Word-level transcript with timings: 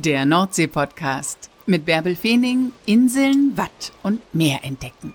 Der 0.00 0.24
Nordsee-Podcast 0.24 1.50
mit 1.66 1.84
Bärbel 1.84 2.14
Feening, 2.14 2.70
Inseln, 2.86 3.56
Watt 3.56 3.90
und 4.04 4.20
Meer 4.32 4.60
entdecken. 4.62 5.12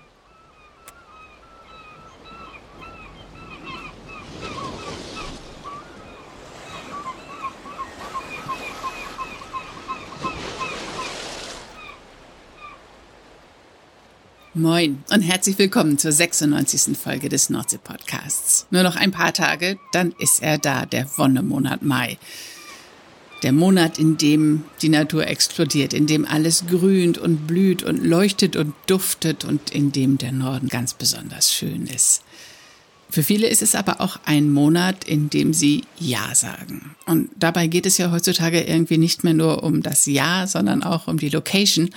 Moin 14.52 15.02
und 15.10 15.22
herzlich 15.22 15.58
willkommen 15.58 15.96
zur 15.96 16.12
96. 16.12 16.94
Folge 16.98 17.30
des 17.30 17.48
Nordsee-Podcasts. 17.48 18.66
Nur 18.70 18.82
noch 18.82 18.96
ein 18.96 19.12
paar 19.12 19.32
Tage, 19.32 19.78
dann 19.92 20.12
ist 20.18 20.42
er 20.42 20.58
da, 20.58 20.84
der 20.84 21.08
Wonnemonat 21.16 21.80
Mai. 21.80 22.18
Der 23.42 23.52
Monat, 23.52 23.98
in 23.98 24.16
dem 24.16 24.64
die 24.80 24.88
Natur 24.88 25.26
explodiert, 25.26 25.92
in 25.92 26.06
dem 26.06 26.24
alles 26.24 26.64
grünt 26.66 27.18
und 27.18 27.46
blüht 27.46 27.82
und 27.82 28.02
leuchtet 28.02 28.56
und 28.56 28.74
duftet 28.86 29.44
und 29.44 29.70
in 29.70 29.92
dem 29.92 30.16
der 30.16 30.32
Norden 30.32 30.68
ganz 30.68 30.94
besonders 30.94 31.52
schön 31.52 31.86
ist. 31.86 32.22
Für 33.10 33.22
viele 33.22 33.46
ist 33.46 33.62
es 33.62 33.74
aber 33.74 34.00
auch 34.00 34.18
ein 34.24 34.50
Monat, 34.50 35.04
in 35.04 35.30
dem 35.30 35.52
sie 35.52 35.84
Ja 36.00 36.34
sagen. 36.34 36.96
Und 37.06 37.30
dabei 37.36 37.68
geht 37.68 37.86
es 37.86 37.96
ja 37.96 38.10
heutzutage 38.10 38.62
irgendwie 38.62 38.98
nicht 38.98 39.22
mehr 39.22 39.34
nur 39.34 39.62
um 39.62 39.82
das 39.82 40.06
Ja, 40.06 40.46
sondern 40.46 40.82
auch 40.82 41.06
um 41.06 41.18
die 41.18 41.28
Location. 41.28 41.90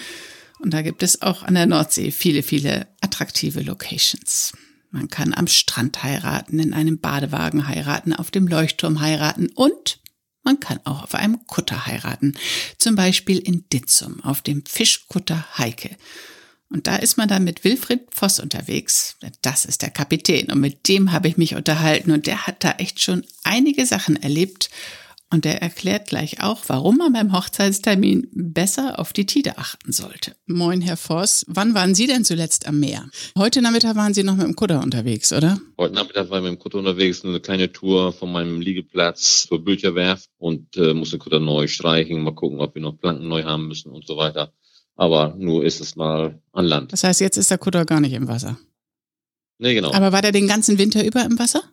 Und 0.59 0.73
da 0.73 0.81
gibt 0.81 1.01
es 1.01 1.21
auch 1.21 1.43
an 1.43 1.55
der 1.55 1.65
Nordsee 1.65 2.11
viele, 2.11 2.43
viele 2.43 2.87
attraktive 3.01 3.61
Locations. 3.61 4.53
Man 4.91 5.07
kann 5.07 5.33
am 5.33 5.47
Strand 5.47 6.03
heiraten, 6.03 6.59
in 6.59 6.73
einem 6.73 6.99
Badewagen 6.99 7.67
heiraten, 7.67 8.13
auf 8.13 8.31
dem 8.31 8.47
Leuchtturm 8.47 9.01
heiraten 9.01 9.49
und 9.55 9.99
man 10.47 10.61
kann 10.61 10.79
auch 10.85 11.03
auf 11.03 11.13
einem 11.13 11.45
Kutter 11.45 11.87
heiraten. 11.87 12.33
Zum 12.77 12.95
Beispiel 12.95 13.37
in 13.37 13.65
Ditzum 13.67 14.23
auf 14.23 14.41
dem 14.41 14.63
Fischkutter 14.65 15.45
Heike. 15.57 15.97
Und 16.69 16.87
da 16.87 16.95
ist 16.95 17.17
man 17.17 17.27
dann 17.27 17.43
mit 17.43 17.65
Wilfried 17.65 18.07
Voss 18.11 18.39
unterwegs. 18.39 19.17
Das 19.41 19.65
ist 19.65 19.81
der 19.81 19.89
Kapitän 19.89 20.49
und 20.49 20.61
mit 20.61 20.87
dem 20.87 21.11
habe 21.11 21.27
ich 21.27 21.35
mich 21.35 21.55
unterhalten 21.55 22.11
und 22.11 22.27
der 22.27 22.47
hat 22.47 22.63
da 22.63 22.71
echt 22.77 23.01
schon 23.01 23.25
einige 23.43 23.85
Sachen 23.85 24.15
erlebt 24.15 24.69
und 25.31 25.45
er 25.45 25.61
erklärt 25.61 26.07
gleich 26.07 26.41
auch, 26.41 26.63
warum 26.67 26.97
man 26.97 27.13
beim 27.13 27.33
Hochzeitstermin 27.33 28.27
besser 28.31 28.99
auf 28.99 29.11
die 29.11 29.25
Tide 29.25 29.57
achten 29.57 29.91
sollte. 29.91 30.35
Moin, 30.45 30.81
Herr 30.81 30.97
Voss. 30.97 31.45
Wann 31.47 31.73
waren 31.73 31.95
Sie 31.95 32.07
denn 32.07 32.23
zuletzt 32.23 32.67
am 32.67 32.79
Meer? 32.79 33.09
Heute 33.37 33.61
Nachmittag 33.61 33.95
waren 33.95 34.13
Sie 34.13 34.23
noch 34.23 34.35
mit 34.35 34.45
dem 34.45 34.55
Kutter 34.55 34.81
unterwegs, 34.81 35.33
oder? 35.33 35.59
Heute 35.77 35.95
Nachmittag 35.95 36.29
war 36.29 36.37
ich 36.37 36.43
mit 36.43 36.53
dem 36.53 36.59
Kutter 36.59 36.77
unterwegs, 36.77 37.25
eine 37.25 37.39
kleine 37.39 37.71
Tour 37.71 38.13
von 38.13 38.31
meinem 38.31 38.61
Liegeplatz 38.61 39.47
zur 39.47 39.63
Bülcherwerft 39.63 40.29
und 40.37 40.77
äh, 40.77 40.93
musste 40.93 41.17
Kutter 41.17 41.39
neu 41.39 41.67
streichen, 41.67 42.21
mal 42.21 42.33
gucken, 42.33 42.61
ob 42.61 42.75
wir 42.75 42.81
noch 42.81 42.97
Planken 42.97 43.27
neu 43.27 43.43
haben 43.43 43.67
müssen 43.67 43.91
und 43.91 44.07
so 44.07 44.15
weiter. 44.15 44.53
Aber 44.95 45.35
nur 45.37 45.63
ist 45.63 45.81
es 45.81 45.95
mal 45.95 46.41
an 46.53 46.65
Land. 46.65 46.93
Das 46.93 47.03
heißt, 47.03 47.21
jetzt 47.21 47.37
ist 47.37 47.51
der 47.51 47.57
Kutter 47.57 47.85
gar 47.85 47.99
nicht 47.99 48.13
im 48.13 48.27
Wasser. 48.27 48.57
Nee, 49.59 49.73
genau. 49.73 49.91
Aber 49.91 50.11
war 50.11 50.21
der 50.21 50.31
den 50.31 50.47
ganzen 50.47 50.77
Winter 50.77 51.03
über 51.03 51.23
im 51.25 51.37
Wasser? 51.37 51.63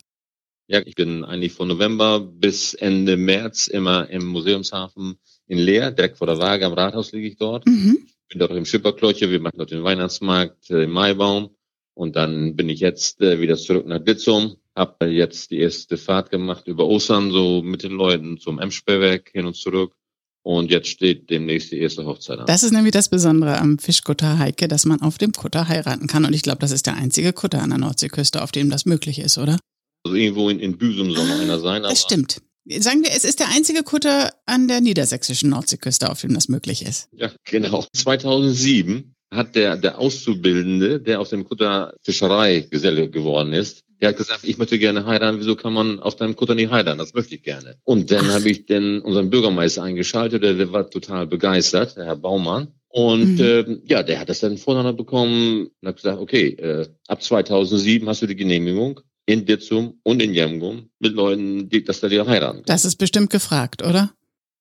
Ja, 0.66 0.80
ich 0.84 0.94
bin 0.94 1.24
eigentlich 1.24 1.52
von 1.52 1.68
November 1.68 2.20
bis 2.20 2.72
Ende 2.72 3.16
März 3.16 3.66
immer 3.66 4.08
im 4.08 4.26
Museumshafen 4.26 5.18
in 5.46 5.58
Leer, 5.58 5.90
direkt 5.90 6.16
vor 6.16 6.26
der 6.26 6.38
Waage 6.38 6.64
am 6.64 6.72
Rathaus 6.72 7.12
liege 7.12 7.28
ich 7.28 7.36
dort. 7.36 7.66
Mhm. 7.66 8.06
Bin 8.30 8.38
dort 8.38 8.52
im 8.52 8.64
Schipperklöcher, 8.64 9.30
wir 9.30 9.40
machen 9.40 9.58
dort 9.58 9.70
den 9.70 9.84
Weihnachtsmarkt 9.84 10.70
äh, 10.70 10.84
im 10.84 10.92
Maibaum 10.92 11.50
und 11.92 12.16
dann 12.16 12.56
bin 12.56 12.70
ich 12.70 12.80
jetzt 12.80 13.20
äh, 13.20 13.40
wieder 13.40 13.56
zurück 13.56 13.86
nach 13.86 13.98
Ditzum, 13.98 14.56
habe 14.74 15.06
jetzt 15.06 15.50
die 15.50 15.58
erste 15.58 15.98
Fahrt 15.98 16.30
gemacht 16.30 16.66
über 16.66 16.86
Ostern, 16.86 17.30
so 17.30 17.62
mit 17.62 17.82
den 17.82 17.92
Leuten 17.92 18.38
zum 18.38 18.58
Emsperrwerk 18.58 19.30
hin 19.32 19.46
und 19.46 19.56
zurück. 19.56 19.94
Und 20.42 20.70
jetzt 20.70 20.88
steht 20.88 21.30
demnächst 21.30 21.72
die 21.72 21.78
erste 21.78 22.04
Hochzeit 22.04 22.38
an. 22.38 22.44
Das 22.44 22.64
ist 22.64 22.72
nämlich 22.72 22.92
das 22.92 23.08
Besondere 23.08 23.58
am 23.58 23.78
Fischkutter 23.78 24.38
Heike, 24.38 24.68
dass 24.68 24.84
man 24.84 25.00
auf 25.00 25.16
dem 25.16 25.32
Kutter 25.32 25.68
heiraten 25.68 26.06
kann. 26.06 26.26
Und 26.26 26.34
ich 26.34 26.42
glaube, 26.42 26.58
das 26.58 26.70
ist 26.70 26.84
der 26.84 26.96
einzige 26.96 27.32
Kutter 27.32 27.62
an 27.62 27.70
der 27.70 27.78
Nordseeküste, 27.78 28.42
auf 28.42 28.52
dem 28.52 28.68
das 28.68 28.84
möglich 28.84 29.20
ist, 29.20 29.38
oder? 29.38 29.56
Also 30.04 30.16
irgendwo 30.16 30.50
in, 30.50 30.60
in 30.60 30.76
Büsum 30.76 31.10
soll 31.12 31.26
noch 31.26 31.40
einer 31.40 31.58
sein. 31.58 31.82
Das 31.82 32.02
stimmt. 32.02 32.42
Sagen 32.66 33.02
wir, 33.02 33.10
es 33.10 33.24
ist 33.24 33.40
der 33.40 33.48
einzige 33.54 33.82
Kutter 33.82 34.32
an 34.46 34.68
der 34.68 34.80
niedersächsischen 34.80 35.50
Nordseeküste, 35.50 36.10
auf 36.10 36.20
dem 36.20 36.34
das 36.34 36.48
möglich 36.48 36.82
ist. 36.82 37.08
Ja, 37.12 37.30
genau. 37.44 37.84
2007 37.92 39.14
hat 39.30 39.54
der, 39.54 39.76
der 39.76 39.98
Auszubildende, 39.98 41.00
der 41.00 41.20
aus 41.20 41.30
dem 41.30 41.44
Kutter 41.44 41.94
Fischereigeselle 42.02 43.10
geworden 43.10 43.52
ist, 43.52 43.84
der 44.00 44.10
hat 44.10 44.16
gesagt, 44.16 44.44
ich 44.44 44.58
möchte 44.58 44.78
gerne 44.78 45.06
heiraten. 45.06 45.40
Wieso 45.40 45.56
kann 45.56 45.72
man 45.72 46.00
auf 46.00 46.16
deinem 46.16 46.36
Kutter 46.36 46.54
nicht 46.54 46.70
heiraten? 46.70 46.98
Das 46.98 47.14
möchte 47.14 47.34
ich 47.34 47.42
gerne. 47.42 47.76
Und 47.84 48.10
dann 48.10 48.28
habe 48.28 48.48
ich 48.50 48.66
den, 48.66 49.00
unseren 49.00 49.30
Bürgermeister 49.30 49.82
eingeschaltet, 49.82 50.42
der, 50.42 50.54
der 50.54 50.72
war 50.72 50.90
total 50.90 51.26
begeistert, 51.26 51.96
der 51.96 52.06
Herr 52.06 52.16
Baumann. 52.16 52.68
Und 52.88 53.36
mhm. 53.36 53.40
äh, 53.40 53.78
ja, 53.84 54.02
der 54.02 54.20
hat 54.20 54.28
das 54.28 54.40
dann 54.40 54.58
voneinander 54.58 54.92
bekommen 54.92 55.68
und 55.80 55.88
hat 55.88 55.96
gesagt, 55.96 56.20
okay, 56.20 56.48
äh, 56.48 56.88
ab 57.08 57.22
2007 57.22 58.08
hast 58.08 58.22
du 58.22 58.26
die 58.26 58.36
Genehmigung 58.36 59.00
in 59.26 59.46
Ditzum 59.46 60.00
und 60.02 60.22
in 60.22 60.34
Jemgum 60.34 60.90
mit 60.98 61.14
Leuten, 61.14 61.68
die, 61.68 61.84
dass 61.84 62.00
da 62.00 62.08
die 62.08 62.20
heiraten. 62.20 62.62
Das 62.66 62.84
ist 62.84 62.96
bestimmt 62.96 63.30
gefragt, 63.30 63.82
oder? 63.82 64.12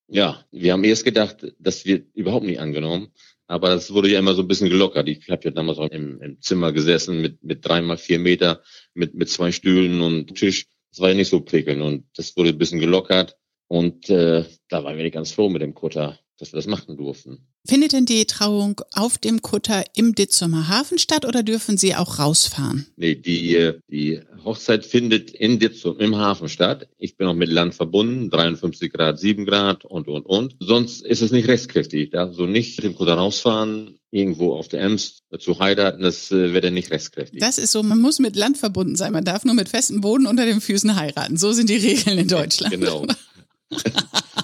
Ja, 0.08 0.44
wir 0.50 0.72
haben 0.72 0.84
erst 0.84 1.04
gedacht, 1.04 1.54
das 1.58 1.84
wird 1.84 2.14
überhaupt 2.14 2.46
nicht 2.46 2.60
angenommen. 2.60 3.08
Aber 3.46 3.68
das 3.68 3.92
wurde 3.92 4.08
ja 4.08 4.18
immer 4.18 4.34
so 4.34 4.42
ein 4.42 4.48
bisschen 4.48 4.70
gelockert. 4.70 5.06
Ich 5.06 5.28
habe 5.28 5.44
ja 5.44 5.50
damals 5.50 5.78
auch 5.78 5.90
im, 5.90 6.20
im, 6.20 6.40
Zimmer 6.40 6.72
gesessen 6.72 7.20
mit, 7.20 7.42
mit 7.44 7.66
drei 7.66 7.82
mal 7.82 7.98
vier 7.98 8.18
Meter, 8.18 8.62
mit, 8.94 9.14
mit 9.14 9.28
zwei 9.28 9.52
Stühlen 9.52 10.00
und 10.00 10.34
Tisch. 10.34 10.66
Das 10.90 11.00
war 11.00 11.10
ja 11.10 11.14
nicht 11.14 11.28
so 11.28 11.40
prickelnd 11.40 11.82
und 11.82 12.06
das 12.16 12.36
wurde 12.36 12.50
ein 12.50 12.58
bisschen 12.58 12.80
gelockert. 12.80 13.36
Und 13.66 14.08
äh, 14.08 14.44
da 14.68 14.84
waren 14.84 14.96
wir 14.96 15.04
nicht 15.04 15.14
ganz 15.14 15.32
froh 15.32 15.48
mit 15.48 15.60
dem 15.60 15.74
Kutter 15.74 16.18
dass 16.38 16.52
wir 16.52 16.56
das 16.56 16.66
machen 16.66 16.96
durften. 16.96 17.46
Findet 17.66 17.92
denn 17.92 18.04
die 18.04 18.24
Trauung 18.26 18.80
auf 18.92 19.18
dem 19.18 19.40
Kutter 19.40 19.84
im 19.94 20.14
Ditzumer 20.14 20.68
Hafen 20.68 20.98
statt 20.98 21.24
oder 21.24 21.42
dürfen 21.42 21.76
Sie 21.76 21.94
auch 21.94 22.18
rausfahren? 22.18 22.86
Nee, 22.96 23.14
die, 23.14 23.72
die 23.88 24.20
Hochzeit 24.44 24.84
findet 24.84 25.30
in 25.30 25.58
Ditzum 25.58 25.98
im 25.98 26.16
Hafen 26.16 26.48
statt. 26.48 26.88
Ich 26.98 27.16
bin 27.16 27.26
auch 27.26 27.34
mit 27.34 27.50
Land 27.50 27.74
verbunden, 27.74 28.30
53 28.30 28.92
Grad, 28.92 29.18
7 29.18 29.46
Grad 29.46 29.84
und, 29.84 30.08
und, 30.08 30.26
und. 30.26 30.56
Sonst 30.60 31.00
ist 31.02 31.22
es 31.22 31.32
nicht 31.32 31.48
rechtskräftig. 31.48 32.10
Da 32.10 32.32
so 32.32 32.46
nicht 32.46 32.76
mit 32.76 32.84
dem 32.84 32.94
Kutter 32.94 33.14
rausfahren, 33.14 33.98
irgendwo 34.10 34.54
auf 34.54 34.68
der 34.68 34.82
Ems 34.82 35.22
zu 35.38 35.58
heiraten, 35.58 36.02
das 36.02 36.30
äh, 36.30 36.52
wäre 36.52 36.60
dann 36.60 36.74
nicht 36.74 36.90
rechtskräftig. 36.90 37.40
Das 37.40 37.58
ist 37.58 37.72
so, 37.72 37.82
man 37.82 38.00
muss 38.00 38.20
mit 38.20 38.36
Land 38.36 38.58
verbunden 38.58 38.96
sein. 38.96 39.12
Man 39.12 39.24
darf 39.24 39.44
nur 39.44 39.54
mit 39.54 39.68
festem 39.68 40.00
Boden 40.00 40.26
unter 40.26 40.44
den 40.44 40.60
Füßen 40.60 40.94
heiraten. 40.94 41.36
So 41.36 41.52
sind 41.52 41.68
die 41.68 41.76
Regeln 41.76 42.18
in 42.18 42.28
Deutschland. 42.28 42.72
genau. 42.74 43.06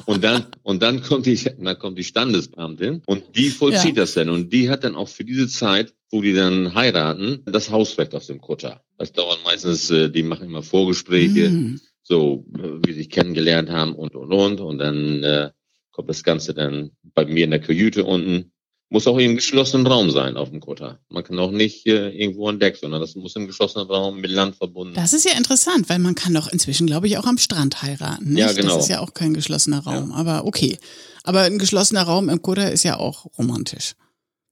Und 0.06 0.24
dann, 0.24 0.46
und 0.62 0.82
dann 0.82 1.02
kommt 1.02 1.26
die, 1.26 1.36
dann 1.36 1.78
kommt 1.78 1.96
die 1.96 2.04
Standesbeamtin 2.04 3.02
und 3.06 3.36
die 3.36 3.50
vollzieht 3.50 3.96
ja. 3.96 4.02
das 4.02 4.14
dann. 4.14 4.28
Und 4.28 4.52
die 4.52 4.68
hat 4.68 4.82
dann 4.82 4.96
auch 4.96 5.08
für 5.08 5.24
diese 5.24 5.46
Zeit, 5.46 5.94
wo 6.10 6.20
die 6.20 6.32
dann 6.32 6.74
heiraten, 6.74 7.42
das 7.46 7.70
Hausrecht 7.70 8.14
aus 8.14 8.26
dem 8.26 8.40
Kutter. 8.40 8.82
Das 8.98 9.12
dauert 9.12 9.38
meistens, 9.44 9.88
äh, 9.90 10.10
die 10.10 10.24
machen 10.24 10.48
immer 10.48 10.64
Vorgespräche, 10.64 11.50
mm. 11.50 11.80
so 12.02 12.44
wie 12.48 12.92
sie 12.92 12.98
sich 12.98 13.10
kennengelernt 13.10 13.70
haben 13.70 13.94
und 13.94 14.16
und 14.16 14.32
und. 14.32 14.60
Und 14.60 14.78
dann 14.78 15.22
äh, 15.22 15.50
kommt 15.92 16.08
das 16.08 16.24
Ganze 16.24 16.54
dann 16.54 16.90
bei 17.14 17.24
mir 17.24 17.44
in 17.44 17.50
der 17.50 17.60
Kajüte 17.60 18.04
unten 18.04 18.50
muss 18.90 19.06
auch 19.06 19.18
im 19.18 19.36
geschlossenen 19.36 19.86
Raum 19.86 20.10
sein 20.10 20.36
auf 20.36 20.50
dem 20.50 20.60
Kutter. 20.60 20.98
Man 21.08 21.22
kann 21.22 21.38
auch 21.38 21.52
nicht 21.52 21.86
äh, 21.86 22.10
irgendwo 22.10 22.48
an 22.48 22.58
Deck, 22.58 22.76
sondern 22.76 23.00
das 23.00 23.14
muss 23.14 23.36
im 23.36 23.46
geschlossenen 23.46 23.86
Raum 23.86 24.20
mit 24.20 24.32
Land 24.32 24.56
verbunden. 24.56 24.94
Das 24.94 25.12
ist 25.12 25.24
ja 25.24 25.36
interessant, 25.38 25.88
weil 25.88 26.00
man 26.00 26.16
kann 26.16 26.34
doch 26.34 26.48
inzwischen, 26.48 26.88
glaube 26.88 27.06
ich, 27.06 27.16
auch 27.16 27.24
am 27.24 27.38
Strand 27.38 27.82
heiraten. 27.82 28.30
Nicht? 28.30 28.40
Ja, 28.40 28.52
genau. 28.52 28.74
Das 28.74 28.84
ist 28.84 28.90
ja 28.90 28.98
auch 28.98 29.14
kein 29.14 29.32
geschlossener 29.32 29.78
Raum, 29.78 30.10
ja. 30.10 30.16
aber 30.16 30.44
okay. 30.44 30.76
Aber 31.22 31.42
ein 31.42 31.58
geschlossener 31.58 32.02
Raum 32.02 32.28
im 32.28 32.42
Kutter 32.42 32.72
ist 32.72 32.82
ja 32.82 32.96
auch 32.96 33.26
romantisch. 33.38 33.94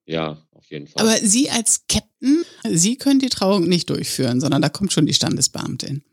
Ja, 0.07 0.39
auf 0.53 0.71
jeden 0.71 0.87
Fall. 0.87 1.03
Aber 1.03 1.17
Sie 1.17 1.51
als 1.51 1.85
Captain, 1.89 2.45
Sie 2.65 2.97
können 2.97 3.19
die 3.19 3.31
Trauung 3.31 3.69
nicht 3.69 3.91
durchführen, 3.91 4.41
sondern 4.41 4.63
da 4.63 4.69
kommt 4.69 4.93
schon 4.93 5.07
die 5.07 5.15
Standesbeamtin. 5.15 6.05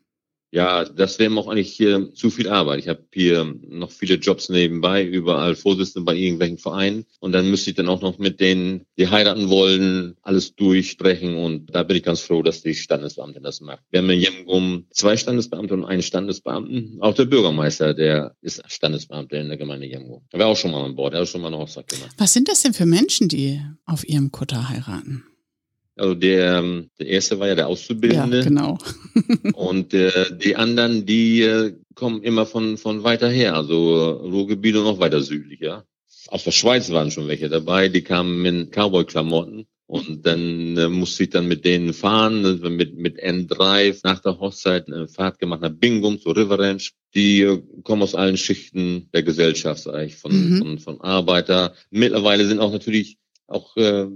Ja, 0.55 0.85
das 0.85 1.19
wäre 1.19 1.29
mir 1.29 1.41
auch 1.41 1.49
eigentlich 1.49 1.73
hier 1.73 2.13
zu 2.13 2.29
viel 2.29 2.47
Arbeit. 2.47 2.79
Ich 2.79 2.87
habe 2.87 3.03
hier 3.13 3.43
noch 3.67 3.91
viele 3.91 4.15
Jobs 4.15 4.47
nebenbei, 4.47 5.03
überall 5.03 5.53
Vorsitzende 5.53 6.05
bei 6.05 6.15
irgendwelchen 6.15 6.57
Vereinen. 6.57 7.05
Und 7.19 7.33
dann 7.33 7.49
müsste 7.49 7.71
ich 7.71 7.75
dann 7.75 7.89
auch 7.89 7.99
noch 7.99 8.19
mit 8.19 8.39
denen, 8.39 8.85
die 8.97 9.09
heiraten 9.09 9.49
wollen, 9.49 10.15
alles 10.21 10.55
durchsprechen. 10.55 11.35
Und 11.35 11.75
da 11.75 11.83
bin 11.83 11.97
ich 11.97 12.03
ganz 12.03 12.21
froh, 12.21 12.41
dass 12.41 12.61
die 12.61 12.73
Standesbeamtin 12.73 13.43
das 13.43 13.59
macht. 13.59 13.81
Wir 13.91 13.99
haben 13.99 14.09
in 14.09 14.21
Jemgum 14.21 14.85
zwei 14.91 15.17
Standesbeamte 15.17 15.73
und 15.73 15.83
einen 15.83 16.01
Standesbeamten. 16.01 16.99
Auch 17.01 17.15
der 17.15 17.25
Bürgermeister, 17.25 17.93
der 17.93 18.37
ist 18.39 18.63
Standesbeamter 18.65 19.37
in 19.37 19.49
der 19.49 19.57
Gemeinde 19.57 19.87
Jemgum. 19.87 20.21
Er 20.31 20.39
war 20.39 20.47
auch 20.47 20.55
schon 20.55 20.71
mal 20.71 20.85
an 20.85 20.95
Bord, 20.95 21.13
er 21.15 21.19
hat 21.19 21.27
schon 21.27 21.41
mal 21.41 21.49
eine 21.49 21.57
Hochzeit 21.57 21.89
gemacht. 21.89 22.11
Was 22.17 22.31
sind 22.31 22.47
das 22.47 22.61
denn 22.61 22.73
für 22.73 22.85
Menschen, 22.85 23.27
die 23.27 23.59
auf 23.85 24.07
ihrem 24.07 24.31
Kutter 24.31 24.69
heiraten? 24.69 25.25
Also 25.97 26.13
der, 26.13 26.57
ähm, 26.59 26.89
der 26.99 27.07
erste 27.07 27.39
war 27.39 27.47
ja 27.47 27.55
der 27.55 27.67
Auszubildende. 27.67 28.39
Ja, 28.39 28.43
genau. 28.43 28.77
und 29.53 29.93
äh, 29.93 30.35
die 30.37 30.55
anderen, 30.55 31.05
die 31.05 31.41
äh, 31.41 31.73
kommen 31.93 32.21
immer 32.21 32.45
von, 32.45 32.77
von 32.77 33.03
weiter 33.03 33.29
her, 33.29 33.55
also 33.55 34.09
Ruhrgebiet 34.11 34.75
und 34.75 34.83
noch 34.83 34.99
weiter 34.99 35.21
südlicher. 35.21 35.85
Aus 36.27 36.43
der 36.43 36.51
Schweiz 36.51 36.91
waren 36.91 37.11
schon 37.11 37.27
welche 37.27 37.49
dabei, 37.49 37.87
die 37.87 38.01
kamen 38.01 38.45
in 38.45 38.71
Cowboy-Klamotten 38.71 39.67
Und 39.87 40.25
dann 40.25 40.77
äh, 40.77 40.89
musste 40.89 41.23
ich 41.23 41.29
dann 41.29 41.47
mit 41.47 41.63
denen 41.63 41.93
fahren, 41.93 42.59
mit, 42.75 42.97
mit 42.97 43.21
N3 43.21 43.99
nach 44.03 44.19
der 44.19 44.39
Hochzeit 44.39 44.87
eine 44.87 45.07
Fahrt 45.07 45.37
gemacht 45.37 45.61
nach 45.61 45.71
Bingum 45.71 46.19
zu 46.19 46.31
River 46.31 46.57
Ranch. 46.57 46.93
Die 47.13 47.41
äh, 47.41 47.61
kommen 47.83 48.01
aus 48.01 48.15
allen 48.15 48.37
Schichten 48.37 49.09
der 49.13 49.21
Gesellschaft, 49.23 49.87
eigentlich 49.87 50.15
von, 50.15 50.31
mhm. 50.31 50.57
von, 50.57 50.79
von 50.79 51.01
Arbeiter. 51.01 51.73
Mittlerweile 51.91 52.47
sind 52.47 52.59
auch 52.59 52.71
natürlich 52.71 53.17
auch 53.47 53.77
äh, 53.77 54.07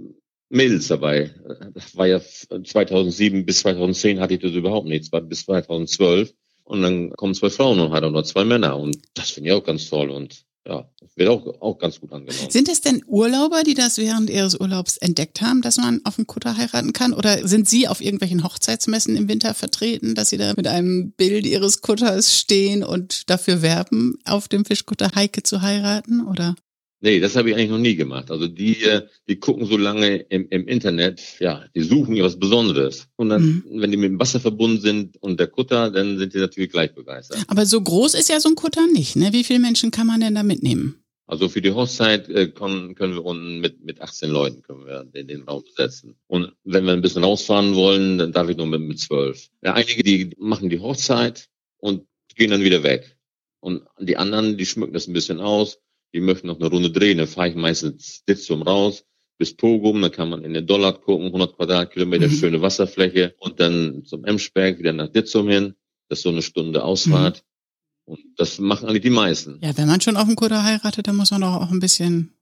Mädels 0.50 0.88
dabei. 0.88 1.32
Das 1.74 1.96
war 1.96 2.08
ja 2.08 2.20
2007 2.20 3.46
bis 3.46 3.60
2010 3.60 4.20
hatte 4.20 4.34
ich 4.34 4.42
das 4.42 4.52
überhaupt 4.52 4.88
nicht, 4.88 5.12
bis 5.30 5.46
2012. 5.46 6.34
Und 6.64 6.82
dann 6.84 7.12
kommen 7.12 7.34
zwei 7.34 7.50
Frauen 7.50 7.80
und 7.80 7.92
hat 7.92 8.04
auch 8.04 8.12
noch 8.12 8.24
zwei 8.24 8.46
Männer. 8.46 8.78
Und 8.78 8.98
das 9.14 9.32
finde 9.32 9.50
ich 9.50 9.56
auch 9.56 9.64
ganz 9.64 9.90
toll. 9.90 10.10
Und 10.10 10.46
ja, 10.68 10.88
wird 11.16 11.30
auch, 11.30 11.62
auch 11.62 11.80
ganz 11.80 12.00
gut 12.00 12.12
angenommen. 12.12 12.50
Sind 12.50 12.70
es 12.70 12.82
denn 12.82 13.04
Urlauber, 13.08 13.64
die 13.64 13.74
das 13.74 13.98
während 13.98 14.30
ihres 14.30 14.60
Urlaubs 14.60 14.98
entdeckt 14.98 15.42
haben, 15.42 15.62
dass 15.62 15.78
man 15.78 16.02
auf 16.04 16.16
dem 16.18 16.28
Kutter 16.28 16.58
heiraten 16.58 16.94
kann? 16.94 17.14
Oder 17.14 17.48
sind 17.48 17.68
Sie 17.68 17.88
auf 17.88 18.02
irgendwelchen 18.02 18.44
Hochzeitsmessen 18.44 19.16
im 19.16 19.28
Winter 19.28 19.54
vertreten, 19.54 20.14
dass 20.14 20.30
Sie 20.30 20.38
da 20.38 20.54
mit 20.56 20.68
einem 20.68 21.12
Bild 21.12 21.46
Ihres 21.46 21.82
Kutters 21.82 22.38
stehen 22.38 22.84
und 22.84 23.30
dafür 23.30 23.62
werben, 23.62 24.20
auf 24.26 24.48
dem 24.48 24.64
Fischkutter 24.64 25.10
Heike 25.16 25.42
zu 25.42 25.62
heiraten? 25.62 26.26
Oder? 26.26 26.56
Nee, 27.02 27.22
das 27.22 27.36
habe 27.38 27.50
ich 27.50 27.56
eigentlich 27.56 27.70
noch 27.70 27.78
nie 27.78 27.96
gemacht. 27.96 28.30
Also 28.30 28.48
die, 28.48 28.84
äh, 28.84 29.08
die 29.30 29.40
gucken 29.40 29.66
so 29.66 29.78
lange 29.78 30.18
im, 30.18 30.48
im 30.50 30.68
Internet, 30.68 31.22
ja, 31.40 31.64
die 31.74 31.82
suchen 31.82 32.16
ja 32.16 32.26
was 32.26 32.38
Besonderes. 32.38 33.08
Und 33.16 33.30
dann, 33.30 33.42
mhm. 33.42 33.82
wenn 33.82 33.92
die 33.92 33.98
mit 33.98 34.12
dem 34.12 34.20
Wasser 34.20 34.42
verbunden 34.42 34.82
sind 34.82 35.18
und 35.22 35.40
der 35.40 35.48
Kutter, 35.48 35.92
dann 35.92 36.18
sind 36.18 36.34
die 36.34 36.40
natürlich 36.40 36.72
gleich 36.72 36.94
begeistert. 36.94 37.40
Aber 37.48 37.66
so 37.66 37.82
groß 37.82 38.16
ist 38.16 38.30
ja 38.30 38.40
so 38.42 38.50
ein 38.50 38.56
Kutter 38.56 38.86
nicht, 38.88 39.16
ne? 39.16 39.32
Wie 39.32 39.46
viele 39.46 39.60
Menschen 39.60 39.92
kann 39.92 40.08
man 40.08 40.20
denn 40.20 40.36
da 40.36 40.44
mitnehmen? 40.44 41.02
Also 41.26 41.48
für 41.48 41.62
die 41.62 41.72
Hochzeit 41.72 42.28
äh, 42.28 42.48
können, 42.48 42.96
können 42.96 43.14
wir 43.14 43.24
unten 43.24 43.60
mit, 43.60 43.84
mit 43.84 44.02
18 44.02 44.30
Leuten 44.30 44.62
können 44.64 44.86
wir 44.86 45.06
den, 45.06 45.28
den 45.28 45.44
Raum 45.44 45.64
besetzen. 45.64 46.16
Und 46.28 46.54
wenn 46.64 46.86
wir 46.86 46.92
ein 46.92 47.02
bisschen 47.02 47.24
rausfahren 47.24 47.76
wollen, 47.76 48.18
dann 48.18 48.34
darf 48.34 48.50
ich 48.50 48.58
nur 48.58 48.66
mit, 48.66 48.82
mit 48.82 49.00
12. 49.00 49.48
Ja, 49.62 49.74
einige, 49.74 50.04
die 50.04 50.32
machen 50.38 50.70
die 50.70 50.80
Hochzeit 50.80 51.48
und 51.78 52.08
gehen 52.36 52.50
dann 52.50 52.64
wieder 52.64 52.84
weg. 52.84 53.16
Und 53.60 53.84
die 54.00 54.18
anderen, 54.18 54.58
die 54.58 54.66
schmücken 54.66 54.94
das 54.94 55.08
ein 55.08 55.14
bisschen 55.14 55.40
aus 55.40 55.78
die 56.14 56.22
möchten 56.22 56.48
noch 56.48 56.60
eine 56.60 56.70
Runde 56.70 56.92
drehen, 56.92 57.18
dann 57.18 57.28
fahre 57.28 57.50
ich 57.50 57.56
meistens 57.56 58.24
Ditzum 58.26 58.62
raus 58.62 59.06
bis 59.40 59.56
Pogum, 59.56 60.02
dann 60.02 60.12
kann 60.12 60.30
man 60.30 60.44
in 60.44 60.54
den 60.54 60.68
Dollar 60.68 60.94
gucken, 60.94 61.28
100 61.28 61.56
Quadratkilometer, 61.56 62.28
mhm. 62.28 62.34
schöne 62.34 62.62
Wasserfläche 62.62 63.36
und 63.40 63.60
dann 63.60 64.04
zum 64.06 64.26
Emsberg, 64.26 64.78
wieder 64.80 64.92
nach 64.92 65.08
Ditzum 65.08 65.48
hin, 65.50 65.76
das 66.10 66.20
ist 66.20 66.24
so 66.24 66.30
eine 66.30 66.42
Stunde 66.42 66.84
Ausfahrt. 66.84 67.38
Mhm. 67.38 68.14
Und 68.14 68.20
das 68.38 68.60
machen 68.60 68.90
eigentlich 68.90 69.04
die 69.04 69.12
meisten. 69.12 69.60
Ja, 69.62 69.78
wenn 69.78 69.88
man 69.88 70.02
schon 70.02 70.18
auf 70.18 70.26
dem 70.26 70.36
Kutter 70.36 70.64
heiratet, 70.64 71.08
dann 71.08 71.16
muss 71.16 71.32
man 71.32 71.42
doch 71.42 71.56
auch 71.56 71.72
ein 71.72 71.80
bisschen 71.80 72.34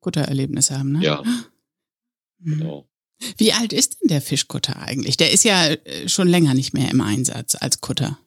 Kuttererlebnis 0.00 0.70
haben, 0.70 0.92
ne? 0.92 1.04
Ja. 1.04 1.22
Mhm. 2.40 2.58
Genau. 2.58 2.88
Wie 3.36 3.52
alt 3.52 3.74
ist 3.74 4.00
denn 4.00 4.08
der 4.08 4.22
Fischkutter 4.22 4.80
eigentlich? 4.80 5.18
Der 5.18 5.30
ist 5.30 5.44
ja 5.44 5.66
äh, 5.66 6.08
schon 6.08 6.26
länger 6.26 6.54
nicht 6.54 6.72
mehr 6.72 6.90
im 6.90 7.02
Einsatz 7.02 7.54
als 7.54 7.82
Kutter. 7.82 8.18